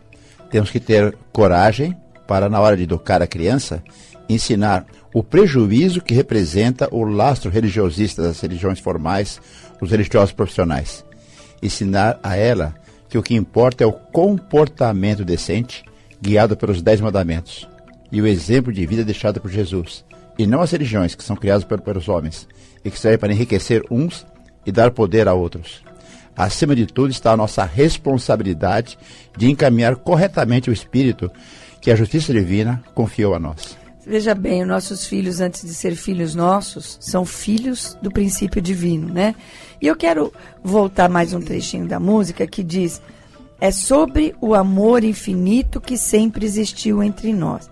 Temos 0.51 0.71
que 0.71 0.81
ter 0.81 1.15
coragem 1.31 1.95
para, 2.27 2.49
na 2.49 2.59
hora 2.59 2.75
de 2.75 2.85
educar 2.85 3.21
a 3.21 3.27
criança, 3.27 3.85
ensinar 4.31 4.87
o 5.13 5.23
prejuízo 5.23 6.01
que 6.01 6.15
representa 6.15 6.89
o 6.91 7.05
lastro 7.05 7.51
religiosista 7.51 8.23
das 8.23 8.41
religiões 8.41 8.81
formais, 8.81 9.39
os 9.79 9.91
religiosos 9.91 10.33
profissionais. 10.33 11.05
Ensinar 11.63 12.19
a 12.23 12.35
ela 12.35 12.75
que 13.11 13.19
o 13.19 13.23
que 13.23 13.35
importa 13.35 13.85
é 13.85 13.87
o 13.87 13.93
comportamento 13.93 15.23
decente, 15.23 15.85
guiado 16.21 16.57
pelos 16.57 16.81
Dez 16.81 16.99
Mandamentos, 16.99 17.69
e 18.11 18.23
o 18.23 18.27
exemplo 18.27 18.73
de 18.73 18.87
vida 18.87 19.05
deixado 19.05 19.39
por 19.39 19.51
Jesus, 19.51 20.05
e 20.39 20.47
não 20.47 20.61
as 20.61 20.71
religiões 20.71 21.15
que 21.15 21.25
são 21.25 21.37
criadas 21.37 21.65
pelos 21.65 22.09
homens, 22.09 22.47
e 22.85 22.91
que 22.91 22.99
servem 22.99 23.19
para 23.19 23.33
enriquecer 23.33 23.83
uns 23.91 24.27
e 24.65 24.73
dar 24.73 24.91
poder 24.91 25.29
a 25.29 25.35
outros. 25.35 25.83
Acima 26.37 26.77
de 26.77 26.87
tudo 26.87 27.11
está 27.11 27.33
a 27.33 27.37
nossa 27.37 27.65
responsabilidade 27.65 28.99
de 29.37 29.51
encaminhar 29.51 29.97
corretamente 29.97 30.69
o 30.69 30.73
espírito 30.73 31.31
que 31.81 31.91
a 31.91 31.97
justiça 31.97 32.33
divina 32.33 32.83
confiou 32.95 33.35
a 33.35 33.39
nós. 33.39 33.77
Veja 34.07 34.35
bem, 34.35 34.63
os 34.63 34.69
nossos 34.69 35.07
filhos, 35.07 35.41
antes 35.41 35.63
de 35.63 35.75
ser 35.75 35.97
filhos 35.97 36.35
nossos, 36.35 36.97
são 37.01 37.25
filhos 37.25 37.99
do 38.01 38.11
princípio 38.11 38.63
divino, 38.63 39.13
né? 39.13 39.35
E 39.81 39.87
eu 39.87 39.97
quero 39.97 40.33
voltar 40.63 41.09
mais 41.09 41.33
um 41.33 41.41
trechinho 41.41 41.89
da 41.89 41.99
música 41.99 42.47
que 42.47 42.63
diz: 42.63 43.03
é 43.61 43.73
sobre 43.73 44.35
o 44.41 44.55
amor 44.55 45.03
infinito 45.03 45.81
que 45.81 45.97
sempre 45.97 46.47
existiu 46.47 47.03
entre 47.03 47.33
nós. 47.33 47.69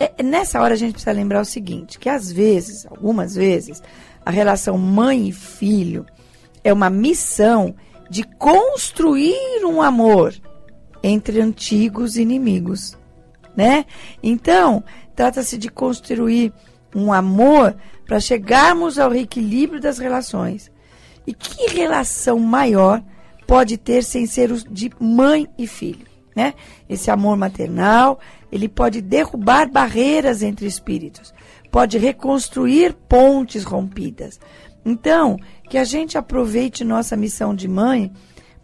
É, 0.00 0.22
nessa 0.22 0.60
hora 0.60 0.74
a 0.74 0.76
gente 0.76 0.92
precisa 0.92 1.12
lembrar 1.12 1.40
o 1.40 1.44
seguinte: 1.44 1.98
que 1.98 2.08
às 2.08 2.30
vezes, 2.30 2.86
algumas 2.86 3.34
vezes, 3.34 3.82
a 4.24 4.30
relação 4.30 4.78
mãe 4.78 5.28
e 5.28 5.32
filho 5.32 6.06
é 6.62 6.72
uma 6.72 6.90
missão 6.90 7.74
de 8.10 8.22
construir 8.22 9.64
um 9.64 9.82
amor 9.82 10.34
entre 11.02 11.40
antigos 11.40 12.16
inimigos, 12.16 12.96
né? 13.56 13.84
Então, 14.22 14.82
Trata-se 15.18 15.58
de 15.58 15.68
construir 15.68 16.52
um 16.94 17.12
amor 17.12 17.74
para 18.06 18.20
chegarmos 18.20 19.00
ao 19.00 19.12
equilíbrio 19.12 19.80
das 19.80 19.98
relações. 19.98 20.70
E 21.26 21.34
que 21.34 21.74
relação 21.74 22.38
maior 22.38 23.02
pode 23.44 23.76
ter 23.76 24.04
sem 24.04 24.26
ser 24.26 24.52
de 24.70 24.92
mãe 25.00 25.48
e 25.58 25.66
filho? 25.66 26.06
Né? 26.38 26.54
Esse 26.88 27.10
amor 27.10 27.36
maternal, 27.36 28.20
ele 28.52 28.68
pode 28.68 29.00
derrubar 29.02 29.68
barreiras 29.68 30.40
entre 30.40 30.68
espíritos, 30.68 31.34
pode 31.68 31.98
reconstruir 31.98 32.94
pontes 33.08 33.64
rompidas. 33.64 34.38
Então, 34.86 35.36
que 35.68 35.76
a 35.76 35.82
gente 35.82 36.16
aproveite 36.16 36.84
nossa 36.84 37.16
missão 37.16 37.52
de 37.56 37.66
mãe 37.66 38.12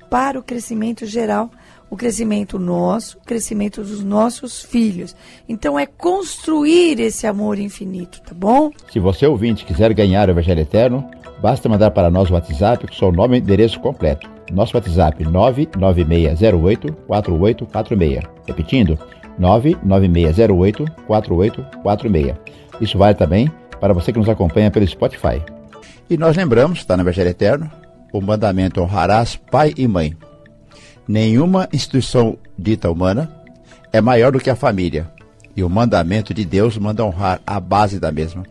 para 0.08 0.38
o 0.38 0.42
crescimento 0.42 1.04
geral 1.04 1.50
o 1.90 1.96
crescimento 1.96 2.58
nosso, 2.58 3.18
o 3.18 3.20
crescimento 3.26 3.82
dos 3.82 4.02
nossos 4.02 4.62
filhos. 4.62 5.14
Então 5.48 5.78
é 5.78 5.84
construir 5.84 6.98
esse 7.00 7.26
amor 7.26 7.58
infinito, 7.58 8.20
tá 8.22 8.34
bom? 8.34 8.70
Se 8.92 8.98
você 8.98 9.26
ouvinte 9.26 9.64
quiser 9.64 9.92
ganhar 9.92 10.28
o 10.28 10.32
Evangelho 10.32 10.60
Eterno, 10.60 11.08
basta 11.44 11.68
mandar 11.68 11.90
para 11.90 12.10
nós 12.10 12.30
o 12.30 12.32
WhatsApp 12.32 12.86
com 12.86 12.94
seu 12.94 13.12
nome 13.12 13.36
e 13.36 13.40
endereço 13.40 13.78
completo. 13.78 14.26
Nosso 14.50 14.74
WhatsApp 14.74 15.22
996084846. 15.24 18.22
Repetindo, 18.46 18.98
996084846. 19.38 22.34
Isso 22.80 22.96
vale 22.96 23.14
também 23.14 23.52
para 23.78 23.92
você 23.92 24.10
que 24.10 24.18
nos 24.18 24.30
acompanha 24.30 24.70
pelo 24.70 24.86
Spotify. 24.86 25.42
E 26.08 26.16
nós 26.16 26.34
lembramos, 26.34 26.78
está 26.78 26.96
no 26.96 27.02
Evangelho 27.02 27.28
Eterno, 27.28 27.70
o 28.10 28.22
mandamento 28.22 28.80
honrarás 28.80 29.36
pai 29.36 29.74
e 29.76 29.86
mãe. 29.86 30.16
Nenhuma 31.06 31.68
instituição 31.70 32.38
dita 32.58 32.90
humana 32.90 33.30
é 33.92 34.00
maior 34.00 34.32
do 34.32 34.40
que 34.40 34.48
a 34.48 34.56
família, 34.56 35.12
e 35.54 35.62
o 35.62 35.68
mandamento 35.68 36.32
de 36.32 36.46
Deus 36.46 36.78
manda 36.78 37.04
honrar 37.04 37.38
a 37.46 37.60
base 37.60 38.00
da 38.00 38.10
mesma. 38.10 38.44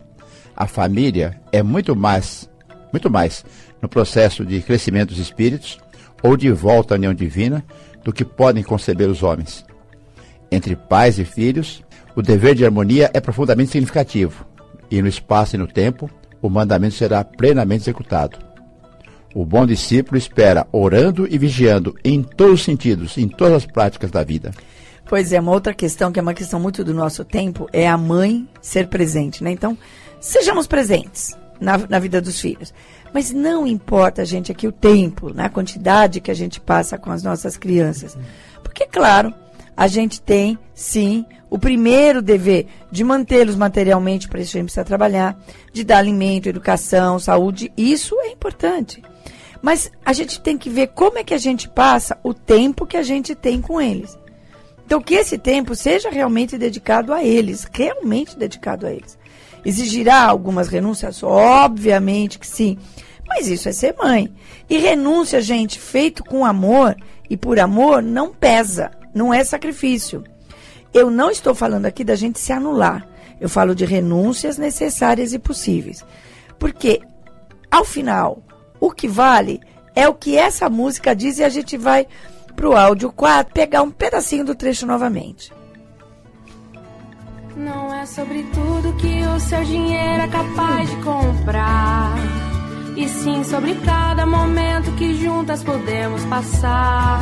A 0.56 0.68
família 0.68 1.40
é 1.50 1.60
muito 1.60 1.96
mais, 1.96 2.48
muito 2.94 3.10
mais 3.10 3.44
no 3.82 3.88
processo 3.88 4.44
de 4.44 4.60
crescimento 4.60 5.08
dos 5.08 5.18
espíritos 5.18 5.80
ou 6.22 6.36
de 6.36 6.48
volta 6.52 6.94
à 6.94 6.96
união 6.96 7.12
divina 7.12 7.64
do 8.04 8.12
que 8.12 8.24
podem 8.24 8.62
conceber 8.62 9.10
os 9.10 9.24
homens. 9.24 9.64
Entre 10.48 10.76
pais 10.76 11.18
e 11.18 11.24
filhos, 11.24 11.82
o 12.14 12.22
dever 12.22 12.54
de 12.54 12.64
harmonia 12.64 13.10
é 13.12 13.20
profundamente 13.20 13.72
significativo, 13.72 14.46
e 14.88 15.02
no 15.02 15.08
espaço 15.08 15.56
e 15.56 15.58
no 15.58 15.66
tempo, 15.66 16.08
o 16.40 16.48
mandamento 16.48 16.94
será 16.94 17.24
plenamente 17.24 17.82
executado. 17.82 18.38
O 19.34 19.44
bom 19.44 19.66
discípulo 19.66 20.16
espera 20.16 20.64
orando 20.70 21.26
e 21.28 21.36
vigiando 21.36 21.96
em 22.04 22.22
todos 22.22 22.60
os 22.60 22.64
sentidos, 22.64 23.18
em 23.18 23.26
todas 23.26 23.54
as 23.54 23.66
práticas 23.66 24.12
da 24.12 24.22
vida. 24.22 24.52
Pois 25.06 25.32
é, 25.32 25.40
uma 25.40 25.50
outra 25.50 25.74
questão 25.74 26.12
que 26.12 26.20
é 26.20 26.22
uma 26.22 26.32
questão 26.32 26.60
muito 26.60 26.84
do 26.84 26.94
nosso 26.94 27.24
tempo 27.24 27.68
é 27.72 27.88
a 27.88 27.98
mãe 27.98 28.48
ser 28.62 28.86
presente, 28.86 29.42
né? 29.42 29.50
Então, 29.50 29.76
sejamos 30.20 30.68
presentes 30.68 31.36
na, 31.60 31.78
na 31.78 31.98
vida 31.98 32.20
dos 32.20 32.40
filhos. 32.40 32.72
Mas 33.12 33.32
não 33.32 33.66
importa, 33.66 34.24
gente, 34.24 34.50
aqui 34.50 34.66
o 34.66 34.72
tempo, 34.72 35.32
né? 35.32 35.44
a 35.44 35.48
quantidade 35.48 36.20
que 36.20 36.30
a 36.30 36.34
gente 36.34 36.60
passa 36.60 36.98
com 36.98 37.10
as 37.10 37.22
nossas 37.22 37.56
crianças. 37.56 38.16
Porque, 38.62 38.86
claro, 38.86 39.32
a 39.76 39.86
gente 39.86 40.20
tem, 40.20 40.58
sim, 40.74 41.24
o 41.48 41.58
primeiro 41.58 42.20
dever 42.20 42.66
de 42.90 43.04
mantê-los 43.04 43.54
materialmente, 43.54 44.28
para 44.28 44.40
isso 44.40 44.56
a 44.56 44.60
gente 44.60 44.66
precisa 44.66 44.84
trabalhar, 44.84 45.38
de 45.72 45.84
dar 45.84 45.98
alimento, 45.98 46.48
educação, 46.48 47.18
saúde, 47.18 47.72
isso 47.76 48.18
é 48.20 48.28
importante. 48.30 49.02
Mas 49.62 49.90
a 50.04 50.12
gente 50.12 50.40
tem 50.40 50.58
que 50.58 50.68
ver 50.68 50.88
como 50.88 51.18
é 51.18 51.24
que 51.24 51.32
a 51.32 51.38
gente 51.38 51.68
passa 51.68 52.18
o 52.22 52.34
tempo 52.34 52.86
que 52.86 52.96
a 52.96 53.02
gente 53.02 53.34
tem 53.34 53.60
com 53.60 53.80
eles. 53.80 54.18
Então, 54.84 55.00
que 55.00 55.14
esse 55.14 55.38
tempo 55.38 55.74
seja 55.74 56.10
realmente 56.10 56.58
dedicado 56.58 57.12
a 57.12 57.24
eles, 57.24 57.66
realmente 57.72 58.36
dedicado 58.36 58.86
a 58.86 58.92
eles. 58.92 59.16
Exigirá 59.64 60.24
algumas 60.24 60.68
renúncias? 60.68 61.22
Obviamente 61.22 62.38
que 62.38 62.46
sim. 62.46 62.78
Mas 63.26 63.48
isso 63.48 63.68
é 63.68 63.72
ser 63.72 63.94
mãe. 63.96 64.32
E 64.68 64.78
renúncia, 64.78 65.40
gente, 65.40 65.78
feito 65.78 66.22
com 66.22 66.44
amor 66.44 66.96
e 67.28 67.36
por 67.36 67.58
amor, 67.58 68.02
não 68.02 68.32
pesa, 68.32 68.90
não 69.14 69.32
é 69.32 69.42
sacrifício. 69.42 70.22
Eu 70.92 71.10
não 71.10 71.30
estou 71.30 71.54
falando 71.54 71.86
aqui 71.86 72.04
da 72.04 72.14
gente 72.14 72.38
se 72.38 72.52
anular. 72.52 73.06
Eu 73.40 73.48
falo 73.48 73.74
de 73.74 73.84
renúncias 73.84 74.58
necessárias 74.58 75.32
e 75.32 75.38
possíveis. 75.38 76.04
Porque, 76.58 77.00
ao 77.70 77.84
final, 77.84 78.42
o 78.78 78.90
que 78.90 79.08
vale 79.08 79.60
é 79.94 80.08
o 80.08 80.14
que 80.14 80.36
essa 80.36 80.68
música 80.68 81.14
diz 81.14 81.38
e 81.38 81.44
a 81.44 81.48
gente 81.48 81.76
vai 81.76 82.06
pro 82.54 82.76
áudio 82.76 83.10
4 83.12 83.52
pegar 83.52 83.82
um 83.82 83.90
pedacinho 83.90 84.44
do 84.44 84.54
trecho 84.54 84.86
novamente. 84.86 85.52
Não 87.56 87.94
é 87.94 88.04
sobre 88.04 88.42
tudo 88.52 88.92
que 88.96 89.06
o 89.06 89.23
seu 89.44 89.62
dinheiro 89.62 90.22
é 90.22 90.28
capaz 90.28 90.90
de 90.90 90.96
comprar. 90.96 92.14
e 92.96 93.08
sim 93.08 93.42
sobre 93.42 93.74
cada 93.74 94.24
momento 94.24 94.90
que 94.96 95.14
juntas 95.14 95.62
podemos 95.62 96.24
passar. 96.26 97.20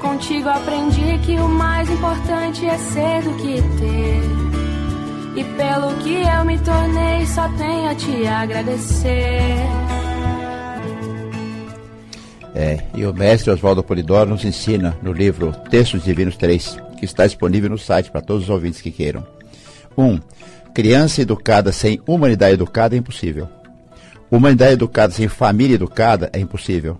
Contigo 0.00 0.48
aprendi 0.48 1.18
que 1.18 1.36
o 1.36 1.48
mais 1.48 1.88
importante 1.90 2.66
é 2.66 2.78
ser 2.78 3.22
do 3.22 3.34
que 3.36 3.62
ter. 3.78 4.44
E 5.36 5.44
pelo 5.56 5.94
que 5.98 6.22
eu 6.22 6.44
me 6.44 6.58
tornei, 6.58 7.26
só 7.26 7.48
tenho 7.58 7.90
a 7.90 7.94
te 7.94 8.26
agradecer. 8.26 9.56
É, 12.54 12.78
e 12.94 13.04
o 13.04 13.12
mestre 13.12 13.50
Oswaldo 13.50 13.82
Polidoro 13.82 14.30
nos 14.30 14.44
ensina 14.44 14.96
no 15.02 15.12
livro 15.12 15.52
Textos 15.68 16.04
Divinos 16.04 16.36
3, 16.36 16.78
que 16.98 17.04
está 17.04 17.26
disponível 17.26 17.68
no 17.68 17.78
site 17.78 18.10
para 18.10 18.22
todos 18.22 18.44
os 18.44 18.50
ouvintes 18.50 18.80
que 18.80 18.90
queiram. 18.90 19.26
1. 19.96 20.04
Um, 20.04 20.20
criança 20.74 21.22
educada 21.22 21.70
sem 21.70 22.00
humanidade 22.04 22.54
educada 22.54 22.96
é 22.96 22.98
impossível. 22.98 23.48
Humanidade 24.28 24.72
educada 24.72 25.12
sem 25.12 25.28
família 25.28 25.76
educada 25.76 26.28
é 26.32 26.40
impossível. 26.40 26.98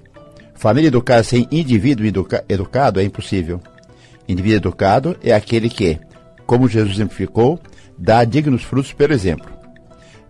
Família 0.55 0.87
educada 0.87 1.25
sem 1.25 1.49
indivíduo 1.51 2.07
educa 2.07 2.45
educado 2.49 3.01
é 3.01 3.03
impossível. 3.03 3.61
Indivíduo 4.29 4.59
educado 4.59 5.17
é 5.25 5.35
aquele 5.35 5.69
que, 5.69 5.99
como 6.47 6.69
Jesus 6.69 6.95
exemplificou, 6.95 7.59
dá 7.99 8.23
dignos 8.25 8.63
frutos 8.63 8.93
pelo 8.93 9.13
exemplo. 9.13 9.53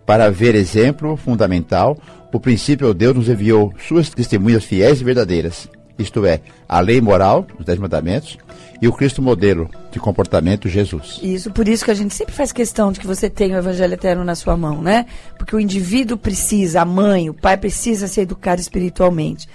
Para 0.07 0.31
ver 0.31 0.55
exemplo 0.55 1.15
fundamental, 1.15 1.99
o 2.33 2.41
princípio 2.41 2.95
Deus 2.95 3.15
nos 3.15 3.29
enviou 3.29 3.75
suas 3.87 4.09
testemunhas 4.09 4.65
fiéis 4.65 5.03
e 5.03 5.05
verdadeiras, 5.05 5.69
isto 5.99 6.25
é, 6.25 6.41
a 6.69 6.81
lei 6.81 7.01
moral, 7.01 7.47
os 7.59 7.65
dez 7.65 7.79
mandamentos, 7.79 8.39
e 8.81 8.89
o 8.89 8.93
Cristo 8.93 9.23
modelo 9.23 9.69
de 9.91 9.99
comportamento, 9.99 10.69
Jesus. 10.69 11.19
Isso, 11.23 11.51
por 11.51 11.69
isso 11.69 11.85
que 11.85 11.91
a 11.91 11.95
gente 11.95 12.15
sempre 12.15 12.35
faz 12.35 12.53
questão 12.53 12.93
de 12.93 13.01
que 13.01 13.07
você 13.07 13.31
tenha 13.31 13.57
o 13.57 13.59
Evangelho 13.59 13.95
Eterno 13.95 14.25
na 14.25 14.35
sua 14.35 14.57
mão, 14.57 14.83
né? 14.83 15.07
Porque 15.39 15.55
o 15.57 15.61
indivíduo 15.61 16.17
precisa, 16.17 16.83
a 16.83 16.85
mãe, 16.85 17.31
o 17.31 17.35
pai 17.35 17.57
precisa 17.57 18.07
ser 18.07 18.23
educado 18.23 18.61
espiritualmente. 18.61 19.49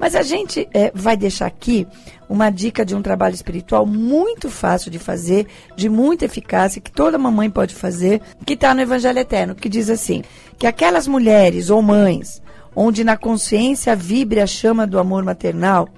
Mas 0.00 0.16
a 0.16 0.22
gente 0.22 0.68
é, 0.74 0.90
vai 0.92 1.16
deixar 1.16 1.46
aqui 1.46 1.86
uma 2.28 2.50
dica 2.50 2.84
de 2.84 2.94
um 2.94 3.02
trabalho 3.02 3.34
espiritual 3.34 3.86
muito 3.86 4.50
fácil 4.50 4.90
de 4.90 4.98
fazer, 4.98 5.46
de 5.76 5.88
muita 5.88 6.24
eficácia, 6.24 6.80
que 6.80 6.90
toda 6.90 7.18
mamãe 7.18 7.48
pode 7.48 7.74
fazer, 7.74 8.20
que 8.44 8.54
está 8.54 8.74
no 8.74 8.80
Evangelho 8.80 9.20
Eterno, 9.20 9.54
que 9.54 9.68
diz 9.68 9.88
assim: 9.88 10.24
que 10.58 10.66
aquelas 10.66 11.06
mulheres 11.06 11.70
ou 11.70 11.80
mães, 11.80 12.42
onde 12.74 13.04
na 13.04 13.16
consciência 13.16 13.94
vibre 13.94 14.40
a 14.40 14.46
chama 14.46 14.86
do 14.86 14.98
amor 14.98 15.22
maternal, 15.22 15.88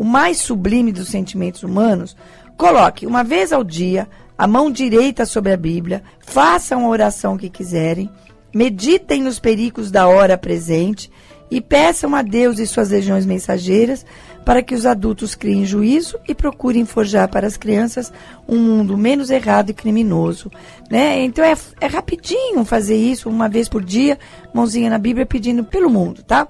o 0.00 0.04
mais 0.04 0.38
sublime 0.38 0.92
dos 0.92 1.08
sentimentos 1.08 1.62
humanos, 1.62 2.16
coloque 2.56 3.04
uma 3.04 3.22
vez 3.22 3.52
ao 3.52 3.62
dia 3.62 4.08
a 4.36 4.46
mão 4.46 4.70
direita 4.70 5.26
sobre 5.26 5.52
a 5.52 5.58
Bíblia, 5.58 6.02
façam 6.20 6.86
a 6.86 6.88
oração 6.88 7.36
que 7.36 7.50
quiserem, 7.50 8.08
meditem 8.54 9.22
nos 9.22 9.38
perigos 9.38 9.90
da 9.90 10.08
hora 10.08 10.38
presente 10.38 11.12
e 11.50 11.60
peçam 11.60 12.14
a 12.14 12.22
Deus 12.22 12.58
e 12.58 12.66
suas 12.66 12.88
legiões 12.88 13.26
mensageiras 13.26 14.06
para 14.42 14.62
que 14.62 14.74
os 14.74 14.86
adultos 14.86 15.34
criem 15.34 15.66
juízo 15.66 16.18
e 16.26 16.34
procurem 16.34 16.86
forjar 16.86 17.28
para 17.28 17.46
as 17.46 17.58
crianças 17.58 18.10
um 18.48 18.56
mundo 18.56 18.96
menos 18.96 19.28
errado 19.28 19.68
e 19.68 19.74
criminoso. 19.74 20.50
Né? 20.90 21.22
Então 21.24 21.44
é, 21.44 21.54
é 21.78 21.86
rapidinho 21.86 22.64
fazer 22.64 22.96
isso, 22.96 23.28
uma 23.28 23.50
vez 23.50 23.68
por 23.68 23.84
dia, 23.84 24.18
mãozinha 24.54 24.88
na 24.88 24.98
Bíblia 24.98 25.26
pedindo 25.26 25.62
pelo 25.62 25.90
mundo, 25.90 26.22
tá? 26.22 26.48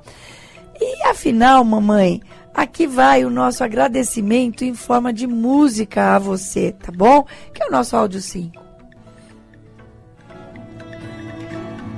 E 0.81 1.03
afinal, 1.09 1.63
mamãe, 1.63 2.23
aqui 2.55 2.87
vai 2.87 3.25
o 3.25 3.31
nosso 3.31 3.63
agradecimento 3.65 4.65
em 4.65 4.75
forma 4.75 5.13
de 5.13 5.27
música 5.27 6.17
a 6.17 6.19
você, 6.19 6.73
tá 6.73 6.93
bom? 6.93 7.25
Que 7.55 7.63
é 7.63 7.67
o 7.67 7.71
nosso 7.71 7.97
áudio 7.97 8.21
5. 8.21 8.71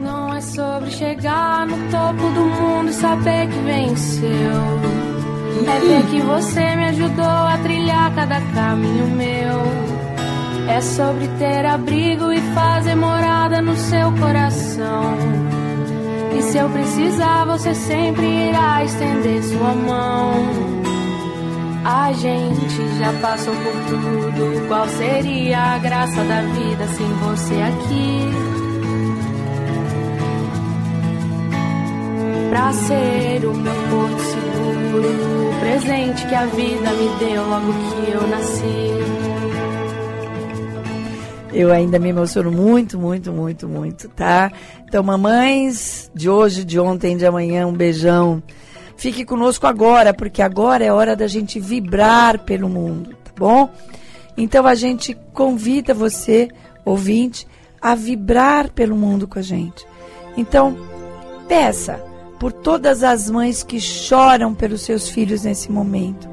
Não 0.01 0.35
é 0.35 0.41
sobre 0.41 0.91
chegar 0.91 1.67
no 1.67 1.77
topo 1.91 2.29
do 2.31 2.45
mundo 2.45 2.91
e 2.91 2.95
saber 2.95 3.49
que 3.49 3.59
venceu. 3.61 5.03
É 5.65 5.79
ver 5.79 6.07
que 6.11 6.21
você 6.21 6.77
me 6.77 6.89
ajudou 6.89 7.25
a 7.25 7.57
trilhar 7.63 8.13
cada 8.15 8.41
caminho 8.53 9.07
meu. 9.09 9.93
É 10.69 10.81
sobre 10.81 11.29
ter 11.39 11.65
abrigo 11.65 12.33
e 12.33 12.41
fazer 12.53 12.97
morada 12.97 13.63
no 13.63 13.77
seu 13.77 14.11
coração. 14.13 15.62
E 16.37 16.43
se 16.43 16.59
eu 16.59 16.69
precisar, 16.69 17.45
você 17.45 17.75
sempre 17.75 18.27
irá 18.49 18.85
estender 18.85 19.43
sua 19.43 19.75
mão. 19.75 20.35
A 21.85 22.13
gente 22.13 22.99
já 22.99 23.13
passou 23.21 23.55
por 23.55 23.73
tudo. 23.89 24.69
Qual 24.69 24.89
seria 24.89 25.59
a 25.59 25.79
graça 25.79 26.23
da 26.25 26.43
vida 26.43 26.87
sem 26.89 27.09
você 27.15 27.55
aqui? 27.55 28.53
pra 32.53 32.71
ser 32.71 33.47
o 33.47 33.55
meu 33.55 33.73
porto 33.89 34.21
seguro. 34.21 35.09
O 35.49 35.61
presente 35.61 36.27
que 36.27 36.35
a 36.35 36.45
vida 36.45 36.91
me 36.93 37.09
deu 37.19 37.49
logo 37.49 37.73
que 37.73 38.11
eu 38.11 38.29
nasci. 38.29 39.22
Eu 41.53 41.71
ainda 41.71 41.99
me 41.99 42.09
emociono 42.09 42.51
muito, 42.51 42.99
muito, 42.99 43.31
muito, 43.31 43.69
muito, 43.69 44.09
tá? 44.09 44.51
Então, 44.87 45.03
mamães 45.03 46.11
de 46.15 46.31
hoje, 46.31 46.65
de 46.65 46.81
ontem, 46.81 47.17
de 47.17 47.27
amanhã, 47.27 47.67
um 47.67 47.73
beijão. 47.73 48.43
Fique 48.97 49.25
conosco 49.25 49.67
agora, 49.67 50.15
porque 50.15 50.41
agora 50.41 50.85
é 50.85 50.93
hora 50.93 51.15
da 51.15 51.27
gente 51.27 51.61
vibrar 51.61 52.39
pelo 52.39 52.69
mundo, 52.69 53.11
tá 53.25 53.33
bom? 53.37 53.69
Então 54.37 54.67
a 54.67 54.75
gente 54.75 55.17
convida 55.35 55.93
você, 55.93 56.49
ouvinte, 56.85 57.47
a 57.81 57.95
vibrar 57.95 58.71
pelo 58.71 58.97
mundo 58.97 59.29
com 59.29 59.39
a 59.39 59.43
gente. 59.43 59.85
Então, 60.37 60.77
peça 61.49 62.03
por 62.39 62.53
todas 62.53 63.03
as 63.03 63.29
mães 63.29 63.63
que 63.63 63.79
choram 63.79 64.55
pelos 64.55 64.83
seus 64.83 65.09
filhos 65.09 65.45
nesse 65.45 65.71
momento. 65.71 66.32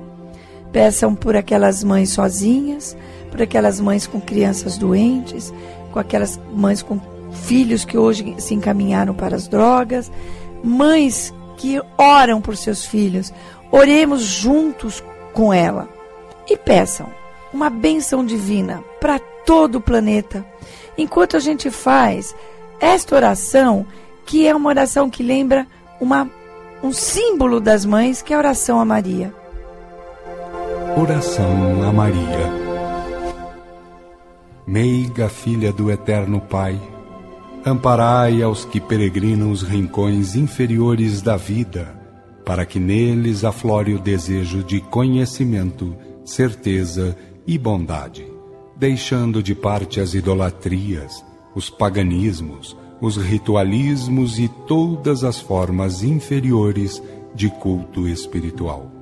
Peçam 0.72 1.16
por 1.16 1.36
aquelas 1.36 1.84
mães 1.84 2.12
sozinhas, 2.12 2.96
por 3.32 3.42
aquelas 3.42 3.80
mães 3.80 4.06
com 4.06 4.22
crianças 4.22 4.78
doentes, 4.78 5.54
com 5.92 6.00
aquelas 6.00 6.40
mães 6.54 6.82
com 6.82 7.00
filhos 7.32 7.86
que 7.86 7.98
hoje 7.98 8.36
se 8.38 8.54
encaminharam 8.54 9.14
para 9.14 9.36
as 9.36 9.48
drogas, 9.48 10.12
mães 10.64 11.34
que 11.58 11.82
oram 11.98 12.42
por 12.42 12.56
seus 12.56 12.86
filhos. 12.86 13.34
Oremos 13.72 14.22
juntos 14.22 15.04
com 15.34 15.54
ela 15.54 15.88
e 16.50 16.58
peçam 16.58 17.08
uma 17.54 17.70
bênção 17.70 18.26
divina 18.26 18.84
para 19.00 19.20
todo 19.46 19.76
o 19.76 19.82
planeta. 19.82 20.46
Enquanto 20.98 21.38
a 21.38 21.40
gente 21.40 21.70
faz 21.70 22.36
esta 22.80 23.16
oração, 23.16 23.86
que 24.26 24.48
é 24.48 24.56
uma 24.56 24.70
oração 24.70 25.10
que 25.10 25.24
lembra 25.24 25.68
uma, 26.00 26.30
um 26.84 26.92
símbolo 26.92 27.60
das 27.60 27.86
mães, 27.86 28.22
que 28.22 28.34
é 28.34 28.36
a 28.36 28.40
oração 28.40 28.80
a 28.80 28.86
Maria. 28.86 29.34
Oração 30.98 31.84
a 31.84 31.94
Maria. 31.94 32.52
Meiga 34.68 35.30
filha 35.30 35.72
do 35.72 35.90
Eterno 35.90 36.42
Pai, 36.42 36.80
amparai 37.66 38.42
aos 38.42 38.66
que 38.66 38.82
peregrinam 38.82 39.52
os 39.52 39.62
rincões 39.62 40.36
inferiores 40.36 41.22
da 41.22 41.38
vida, 41.38 41.96
para 42.46 42.66
que 42.66 42.80
neles 42.80 43.44
aflore 43.44 43.94
o 43.94 44.00
desejo 44.00 44.64
de 44.64 44.82
conhecimento, 44.82 45.96
certeza 46.26 47.16
e 47.48 47.58
bondade, 47.58 48.26
deixando 48.76 49.42
de 49.42 49.56
parte 49.56 50.02
as 50.02 50.14
idolatrias, 50.14 51.24
os 51.56 51.70
paganismos, 51.70 52.76
os 53.00 53.16
ritualismos 53.16 54.38
e 54.40 54.50
todas 54.68 55.24
as 55.24 55.40
formas 55.40 56.04
inferiores 56.04 57.02
de 57.34 57.50
culto 57.50 58.08
espiritual. 58.08 58.99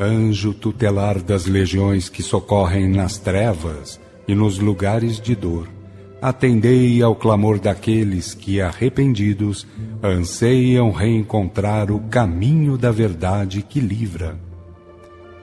Anjo 0.00 0.54
tutelar 0.54 1.20
das 1.20 1.46
legiões 1.46 2.08
que 2.08 2.22
socorrem 2.22 2.88
nas 2.88 3.18
trevas 3.18 3.98
e 4.28 4.34
nos 4.34 4.58
lugares 4.58 5.20
de 5.20 5.34
dor, 5.34 5.68
atendei 6.22 7.02
ao 7.02 7.16
clamor 7.16 7.58
daqueles 7.58 8.32
que, 8.32 8.60
arrependidos, 8.60 9.66
anseiam 10.02 10.92
reencontrar 10.92 11.90
o 11.90 11.98
caminho 12.00 12.78
da 12.78 12.92
verdade 12.92 13.60
que 13.62 13.80
livra. 13.80 14.38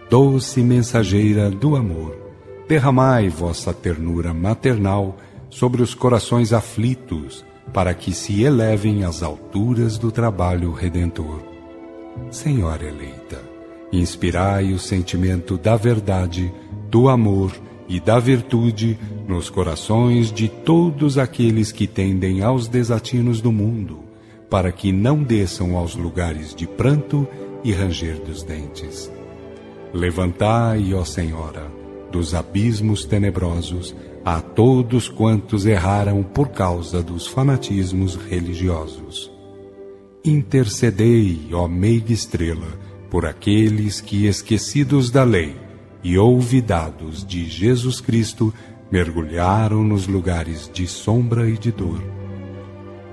Doce 0.10 0.62
mensageira 0.62 1.50
do 1.50 1.76
amor, 1.76 2.15
derramai 2.68 3.28
vossa 3.28 3.74
ternura 3.74 4.34
maternal 4.34 5.18
sobre 5.50 5.82
os 5.82 5.94
corações 5.94 6.54
aflitos, 6.54 7.46
para 7.74 7.94
que 7.94 8.13
se 8.13 8.44
elevem 8.44 9.04
às 9.04 9.22
alturas 9.22 9.98
do 9.98 10.12
trabalho 10.12 10.72
redentor. 10.72 11.41
Senhora 12.30 12.86
eleita, 12.86 13.41
inspirai 13.91 14.74
o 14.74 14.80
sentimento 14.80 15.58
da 15.58 15.76
verdade, 15.76 16.52
do 16.89 17.10
amor 17.10 17.52
e 17.88 18.00
da 18.00 18.19
virtude 18.19 18.98
nos 19.28 19.50
corações 19.50 20.32
de 20.32 20.48
todos 20.48 21.17
aqueles 21.17 21.71
que 21.71 21.88
tendem 21.88 22.41
aos 22.41 22.67
desatinos 22.67 23.41
do 23.41 23.52
mundo, 23.52 24.00
para 24.50 24.71
que 24.71 24.91
não 24.91 25.21
desçam 25.21 25.76
aos 25.76 25.95
lugares 25.95 26.54
de 26.54 26.67
pranto 26.67 27.28
e 27.63 27.71
ranger 27.71 28.19
dos 28.21 28.43
dentes. 28.43 29.12
Levantai, 29.93 30.93
ó 30.93 31.04
Senhora, 31.04 31.71
dos 32.12 32.34
abismos 32.34 33.06
tenebrosos, 33.06 33.95
a 34.24 34.41
todos 34.41 35.08
quantos 35.08 35.65
erraram 35.65 36.24
por 36.24 36.50
causa 36.50 37.04
dos 37.04 37.28
fanatismos 37.28 38.15
religiosos. 38.15 39.32
intercedei, 40.24 41.50
ó 41.54 41.67
meiga 41.67 42.12
estrela, 42.12 42.80
por 43.15 43.25
aqueles 43.25 44.01
que, 44.01 44.28
esquecidos 44.28 45.10
da 45.10 45.23
lei 45.23 45.56
e 46.04 46.17
olvidados 46.17 47.25
de 47.25 47.49
Jesus 47.49 48.01
Cristo, 48.01 48.54
mergulharam 48.91 49.86
nos 49.86 50.06
lugares 50.06 50.69
de 50.73 50.86
sombra 50.86 51.49
e 51.49 51.58
de 51.58 51.71
dor. 51.71 52.04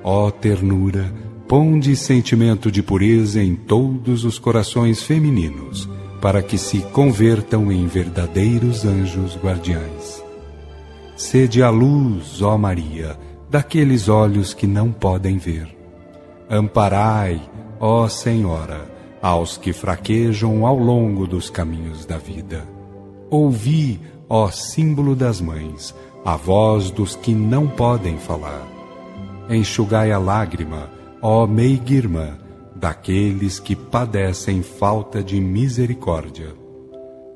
Ó 0.02 0.28
ternura, 0.28 1.14
ponde 1.46 1.94
sentimento 1.94 2.68
de 2.68 2.82
pureza 2.82 3.40
em 3.40 3.54
todos 3.54 4.24
os 4.24 4.40
corações 4.40 5.04
femininos, 5.04 5.88
para 6.20 6.42
que 6.42 6.58
se 6.58 6.78
convertam 6.78 7.70
em 7.70 7.86
verdadeiros 7.86 8.84
anjos 8.84 9.36
guardiães. 9.36 10.20
Sede 11.16 11.62
a 11.62 11.70
luz, 11.70 12.42
ó 12.42 12.58
Maria, 12.58 13.16
daqueles 13.48 14.08
olhos 14.08 14.52
que 14.52 14.66
não 14.66 14.90
podem 14.90 15.38
ver. 15.38 15.68
Amparai, 16.50 17.40
ó 17.78 18.08
Senhora, 18.08 18.90
aos 19.22 19.56
que 19.56 19.72
fraquejam 19.72 20.66
ao 20.66 20.76
longo 20.76 21.28
dos 21.28 21.48
caminhos 21.48 22.04
da 22.04 22.18
vida. 22.18 22.66
Ouvi, 23.30 24.00
ó 24.28 24.50
símbolo 24.50 25.14
das 25.14 25.40
mães, 25.40 25.94
a 26.24 26.37
voz 26.37 26.90
dos 26.90 27.14
que 27.14 27.32
não 27.32 27.68
podem 27.68 28.18
falar. 28.18 28.66
Enxugai 29.48 30.11
a 30.11 30.18
lágrima, 30.18 30.90
ó 31.22 31.46
meiga 31.46 31.94
irmã, 31.94 32.38
daqueles 32.74 33.61
que 33.61 33.76
padecem 33.76 34.61
falta 34.61 35.22
de 35.22 35.40
misericórdia. 35.40 36.48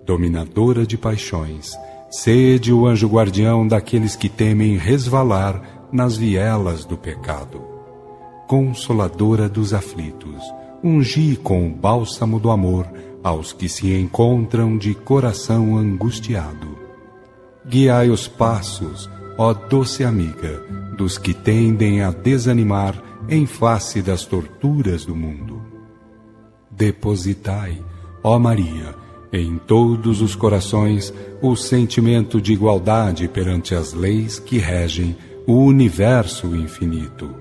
Dominadora 0.05 0.85
de 0.85 0.99
paixões, 0.99 1.77
sede 2.11 2.73
o 2.73 2.87
anjo 2.87 3.07
guardião 3.07 3.67
daqueles 3.67 4.17
que 4.17 4.29
temem 4.29 4.77
resvalar 4.77 5.89
nas 5.93 6.17
vielas 6.17 6.85
do 6.85 6.97
pecado. 6.97 7.63
Consoladora 8.49 9.49
dos 9.49 9.73
aflitos, 9.73 10.43
ungi 10.85 11.37
com 11.37 11.67
o 11.67 11.71
bálsamo 11.71 12.39
do 12.39 12.51
amor 12.51 12.87
aos 13.23 13.53
que 13.53 13.69
se 13.69 13.93
encontram 13.93 14.77
de 14.79 14.95
coração 14.95 15.77
angustiado 15.77 16.87
Guiai 17.69 18.11
os 18.11 18.29
passos, 18.29 19.11
ó 19.37 19.53
doce 19.53 20.05
amiga, 20.05 20.63
dos 20.97 21.19
que 21.19 21.35
tendem 21.35 22.01
a 22.01 22.13
desanimar 22.13 22.95
em 23.29 23.45
face 23.45 24.01
das 24.01 24.25
torturas 24.25 25.05
do 25.05 25.17
mundo. 25.17 25.61
Depositai, 26.71 27.83
ó 28.23 28.39
Maria, 28.39 28.95
em 29.33 29.59
todos 29.59 30.23
os 30.23 30.37
corações 30.37 31.13
o 31.43 31.57
sentimento 31.57 32.41
de 32.41 32.53
igualdade 32.53 33.27
perante 33.27 33.75
as 33.75 33.93
leis 33.93 34.39
que 34.39 34.59
regem 34.59 35.17
o 35.45 35.55
universo 35.55 36.55
infinito. 36.55 37.35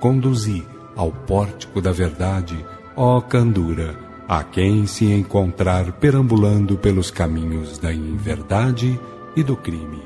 Conduzi 0.00 0.66
ao 0.96 1.12
pórtico 1.12 1.80
da 1.80 1.92
verdade, 1.92 2.64
ó 2.96 3.20
candura, 3.20 3.94
a 4.26 4.42
quem 4.42 4.86
se 4.86 5.04
encontrar 5.04 5.92
perambulando 5.92 6.76
pelos 6.76 7.10
caminhos 7.10 7.78
da 7.78 7.92
inverdade 7.92 8.98
e 9.36 9.42
do 9.42 9.54
crime. 9.54 10.02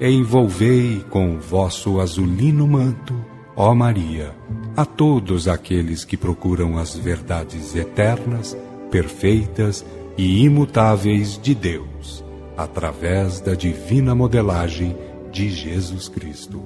Envolvei 0.00 1.04
com 1.10 1.38
vosso 1.38 2.00
azulino 2.00 2.66
manto, 2.66 3.14
ó 3.54 3.74
Maria, 3.74 4.34
a 4.76 4.84
todos 4.84 5.46
aqueles 5.46 6.04
que 6.04 6.16
procuram 6.16 6.76
as 6.76 6.96
verdades 6.96 7.76
eternas, 7.76 8.56
perfeitas 8.90 9.84
e 10.16 10.44
imutáveis 10.44 11.38
de 11.40 11.54
Deus, 11.54 12.24
através 12.56 13.40
da 13.40 13.54
divina 13.54 14.14
modelagem 14.14 14.96
de 15.30 15.50
Jesus 15.50 16.08
Cristo. 16.08 16.62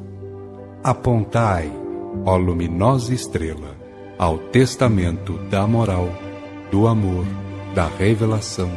Apontai, 0.83 1.71
ó 2.25 2.37
luminosa 2.37 3.15
estrela, 3.15 3.77
ao 4.19 4.39
testamento 4.39 5.39
da 5.49 5.67
moral, 5.67 6.09
do 6.71 6.87
amor, 6.87 7.27
da 7.75 7.87
revelação, 7.87 8.71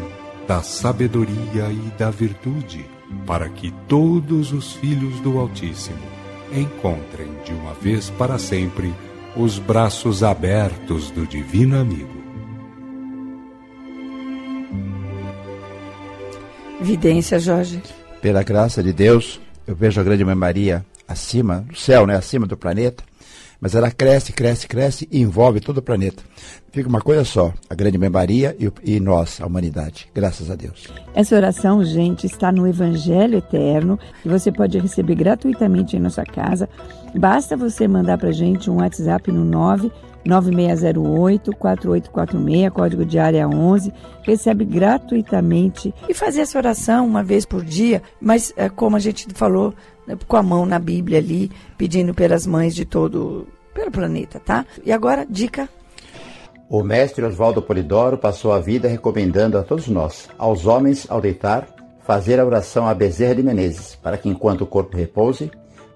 da 0.48 0.62
sabedoria 0.62 1.70
e 1.70 1.92
da 1.98 2.10
virtude 2.10 2.94
para 3.26 3.48
que 3.50 3.72
todos 3.88 4.52
os 4.52 4.74
filhos 4.74 5.20
do 5.22 5.40
Altíssimo 5.40 5.98
encontrem 6.52 7.28
de 7.46 7.54
uma 7.54 7.74
vez 7.74 8.10
para 8.12 8.38
sempre 8.38 8.94
os 9.36 9.58
braços 9.58 10.24
abertos 10.24 11.10
do 11.12 11.26
Divino 11.26 11.80
Amigo. 11.80 12.24
Vidência, 16.82 17.40
Jorge. 17.40 17.82
Pela 18.22 18.44
graça 18.44 18.84
de 18.84 18.92
Deus, 18.92 19.40
eu 19.66 19.76
vejo 19.76 20.00
a 20.00 20.04
Grande 20.04 20.26
Mãe 20.26 20.36
Maria 20.36 20.86
acima 21.08 21.66
do 21.70 21.76
céu, 21.76 22.06
né, 22.06 22.16
acima 22.16 22.46
do 22.46 22.58
planeta, 22.58 23.04
mas 23.64 23.76
ela 23.76 23.90
cresce, 23.90 24.34
cresce, 24.34 24.68
cresce 24.68 25.08
e 25.10 25.22
envolve 25.22 25.62
todo 25.62 25.78
o 25.78 25.82
planeta. 25.82 26.22
Fica 26.74 26.90
uma 26.90 27.00
coisa 27.00 27.24
só, 27.24 27.54
a 27.70 27.74
grande 27.74 27.98
Mãe 27.98 28.10
Maria 28.10 28.54
e, 28.60 28.70
e 28.84 29.00
nós, 29.00 29.40
a 29.40 29.46
humanidade. 29.46 30.10
Graças 30.14 30.52
a 30.52 30.56
Deus. 30.56 30.90
Essa 31.16 31.38
oração, 31.38 31.82
gente, 31.82 32.26
está 32.26 32.52
no 32.52 32.68
Evangelho 32.68 33.38
Eterno 33.38 33.98
e 34.26 34.28
você 34.28 34.52
pode 34.52 34.78
receber 34.78 35.16
gratuitamente 35.16 35.96
em 35.96 36.02
nossa 36.02 36.26
casa. 36.26 36.68
Basta 37.16 37.56
você 37.56 37.88
mandar 37.88 38.18
para 38.18 38.34
gente 38.34 38.70
um 38.70 38.82
WhatsApp 38.82 39.32
no 39.32 39.46
9 39.46 39.90
9608-4846, 40.26 42.72
código 42.72 43.06
de 43.06 43.20
área 43.20 43.48
11, 43.48 43.94
recebe 44.24 44.66
gratuitamente 44.66 45.94
e 46.08 46.14
fazer 46.14 46.42
essa 46.42 46.58
oração 46.58 47.06
uma 47.06 47.24
vez 47.24 47.46
por 47.46 47.64
dia, 47.64 48.02
mas 48.22 48.54
é, 48.56 48.70
como 48.70 48.96
a 48.96 49.00
gente 49.00 49.28
falou, 49.34 49.74
né, 50.08 50.18
com 50.28 50.38
a 50.38 50.44
mão 50.44 50.66
na 50.66 50.80
Bíblia 50.80 51.20
ali, 51.20 51.52
pedindo 51.78 52.14
pelas 52.14 52.46
mães 52.46 52.76
de 52.76 52.86
todo 52.86 53.48
pelo 53.74 53.92
planeta, 53.92 54.40
tá? 54.40 54.66
E 54.86 54.92
agora, 54.92 55.26
dica. 55.28 55.68
O 56.70 56.84
mestre 56.84 57.26
Oswaldo 57.26 57.62
Polidoro 57.62 58.18
passou 58.18 58.54
a 58.54 58.60
vida 58.60 58.88
recomendando 58.88 59.58
a 59.58 59.64
todos 59.64 59.88
nós, 59.88 60.30
aos 60.38 60.66
homens, 60.66 61.06
ao 61.10 61.20
deitar, 61.20 61.68
fazer 62.02 62.40
a 62.40 62.46
oração 62.46 62.88
a 62.88 62.94
Bezerra 62.94 63.36
de 63.36 63.44
Menezes, 63.44 63.96
para 63.96 64.18
que 64.18 64.30
enquanto 64.30 64.62
o 64.62 64.68
corpo 64.68 64.98
repouse, 64.98 65.52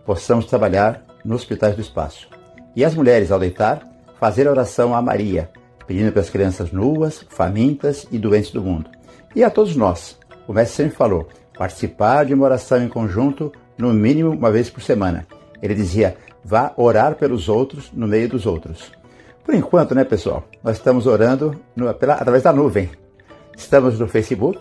possamos 0.06 0.46
trabalhar 0.46 1.04
nos 1.24 1.41
hospitais 1.41 1.76
do 1.76 1.82
espaço. 1.82 2.28
E 2.76 2.84
as 2.86 2.96
mulheres, 2.96 3.32
ao 3.32 3.39
deitar, 3.39 3.88
fazer 4.20 4.48
a 4.48 4.52
oração 4.52 4.96
a 4.96 5.02
Maria, 5.02 5.50
pedindo 5.86 6.12
para 6.12 6.22
as 6.22 6.30
crianças 6.30 6.72
nuas, 6.72 7.26
famintas 7.30 8.08
e 8.12 8.17
doentes 8.17 8.52
do 8.52 8.62
mundo. 8.62 8.89
E 9.36 9.43
a 9.43 9.50
todos 9.50 9.76
nós, 9.76 10.17
o 10.48 10.54
mestre 10.54 10.84
sempre 10.84 10.98
falou, 10.98 11.28
participar 11.58 12.26
de 12.26 12.34
uma 12.34 12.46
oração 12.46 12.84
em 12.84 12.88
conjunto 12.88 13.52
no 13.78 13.94
mínimo 13.94 14.32
uma 14.32 14.52
vez 14.52 14.70
por 14.70 14.82
semana. 14.82 15.28
Ele 15.62 15.76
dizia: 15.76 16.18
vá 16.44 16.74
orar 16.78 17.16
pelos 17.16 17.50
outros 17.50 17.92
no 17.94 18.08
meio 18.08 18.30
dos 18.30 18.46
outros. 18.46 18.92
Por 19.44 19.56
enquanto, 19.56 19.96
né, 19.96 20.04
pessoal? 20.04 20.44
Nós 20.63 20.78
estamos 20.78 21.08
orando 21.08 21.60
no, 21.76 21.94
pela, 21.94 22.16
através 22.16 22.44
da 22.44 22.52
nuvem. 22.52 22.90
Estamos 23.56 24.00
no 24.00 24.08
Facebook, 24.08 24.60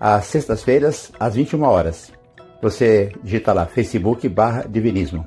às 0.00 0.24
sextas-feiras, 0.26 1.12
às 1.20 1.34
21 1.34 1.62
horas. 1.62 2.12
Você 2.60 3.12
digita 3.22 3.52
lá, 3.52 3.66
Facebook 3.66 4.28
barra 4.28 4.64
Divinismo. 4.68 5.26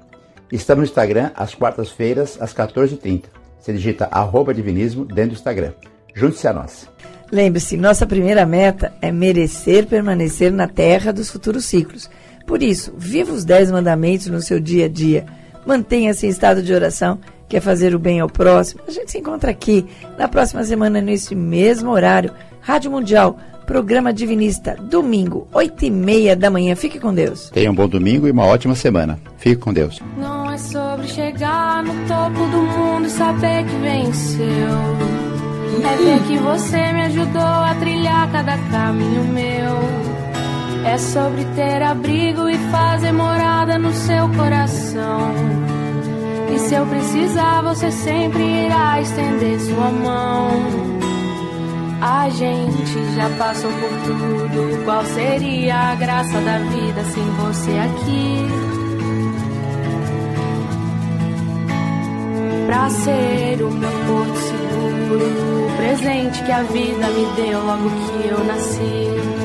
Estamos 0.52 0.82
no 0.82 0.86
Instagram, 0.86 1.32
às 1.36 1.54
quartas-feiras, 1.54 2.38
às 2.41 2.54
14h30. 2.54 3.26
Você 3.60 3.74
digita 3.74 4.08
arroba 4.12 4.54
Divinismo 4.54 5.06
dentro 5.06 5.32
do 5.32 5.36
Instagram. 5.36 5.74
Junte-se 6.13 6.48
a 6.48 6.54
nós. 6.54 6.89
Lembre-se, 7.32 7.76
nossa 7.78 8.06
primeira 8.06 8.45
meta 8.45 8.93
é 9.02 9.12
merecer 9.12 9.88
permanecer 9.88 10.52
na 10.52 10.67
terra 10.67 11.12
dos 11.12 11.30
futuros 11.30 11.65
ciclos. 11.65 12.10
Por 12.45 12.62
isso, 12.62 12.93
viva 12.97 13.34
os 13.34 13.43
dez 13.43 13.71
mandamentos 13.71 14.27
no 14.27 14.41
seu 14.41 14.60
dia 14.60 14.86
a 14.86 14.89
dia. 14.89 15.25
Mantenha-se 15.65 16.27
em 16.27 16.29
estado 16.29 16.62
de 16.62 16.73
oração, 16.73 17.19
quer 17.49 17.60
fazer 17.60 17.95
o 17.95 17.99
bem 17.99 18.19
ao 18.19 18.29
próximo. 18.29 18.81
A 18.88 18.91
gente 18.91 19.12
se 19.12 19.17
encontra 19.17 19.49
aqui 19.49 19.86
na 20.17 20.27
próxima 20.27 20.63
semana, 20.63 21.01
nesse 21.01 21.34
mesmo 21.34 21.89
horário. 21.89 22.31
Rádio 22.62 22.91
Mundial, 22.91 23.38
programa 23.65 24.13
Divinista, 24.13 24.75
domingo, 24.79 25.47
oito 25.53 25.86
e 25.86 25.89
meia 25.89 26.36
da 26.36 26.49
manhã. 26.49 26.75
Fique 26.75 26.99
com 26.99 27.13
Deus. 27.13 27.49
Tenha 27.49 27.71
um 27.71 27.75
bom 27.75 27.88
domingo 27.88 28.27
e 28.27 28.31
uma 28.31 28.45
ótima 28.45 28.75
semana. 28.75 29.19
Fique 29.38 29.58
com 29.58 29.73
Deus. 29.73 29.99
Não 30.17 30.51
é 30.51 30.58
sobre 30.58 31.08
chegar 31.08 31.84
no 31.84 31.93
topo 32.08 32.47
do 32.49 32.62
mundo 32.62 33.08
e 33.08 33.10
saber 33.10 33.65
que 33.65 33.75
venceu. 33.77 35.15
É 35.84 35.97
ver 35.97 36.19
que 36.27 36.38
você 36.38 36.93
me 36.93 37.01
ajudou 37.05 37.41
a 37.41 37.75
trilhar 37.79 38.31
cada 38.31 38.58
caminho 38.58 39.23
meu. 39.25 39.64
É 40.86 41.00
sobre 41.00 41.43
ter 41.56 41.82
abrigo 41.82 42.48
e 42.48 42.58
fazer 42.69 43.12
morada 43.12 43.78
no 43.80 43.91
seu 43.91 44.30
coração. 44.30 45.34
E 46.54 46.60
se 46.60 46.76
eu 46.76 46.86
precisar, 46.86 47.62
você 47.63 47.91
sempre 47.91 48.43
irá 48.43 49.02
estender 49.02 49.60
sua 49.60 49.89
mão. 49.89 50.52
A 52.02 52.30
gente 52.30 53.15
já 53.15 53.28
passou 53.32 53.71
por 53.71 53.89
tudo. 54.06 54.86
Qual 54.86 55.04
seria 55.06 55.76
a 55.76 55.95
graça 55.95 56.39
da 56.41 56.60
vida 56.60 57.04
sem 57.04 57.24
você 57.32 57.71
aqui? 57.71 58.45
Pra 62.67 62.89
ser 62.91 63.63
o 63.63 63.71
meu 63.71 63.89
porto 63.89 64.38
seguro, 64.38 65.65
o 65.65 65.78
presente 65.78 66.43
que 66.43 66.52
a 66.52 66.62
vida 66.62 67.08
me 67.08 67.26
deu 67.36 67.65
logo 67.65 67.89
que 67.89 68.28
eu 68.28 68.43
nasci. 68.45 69.44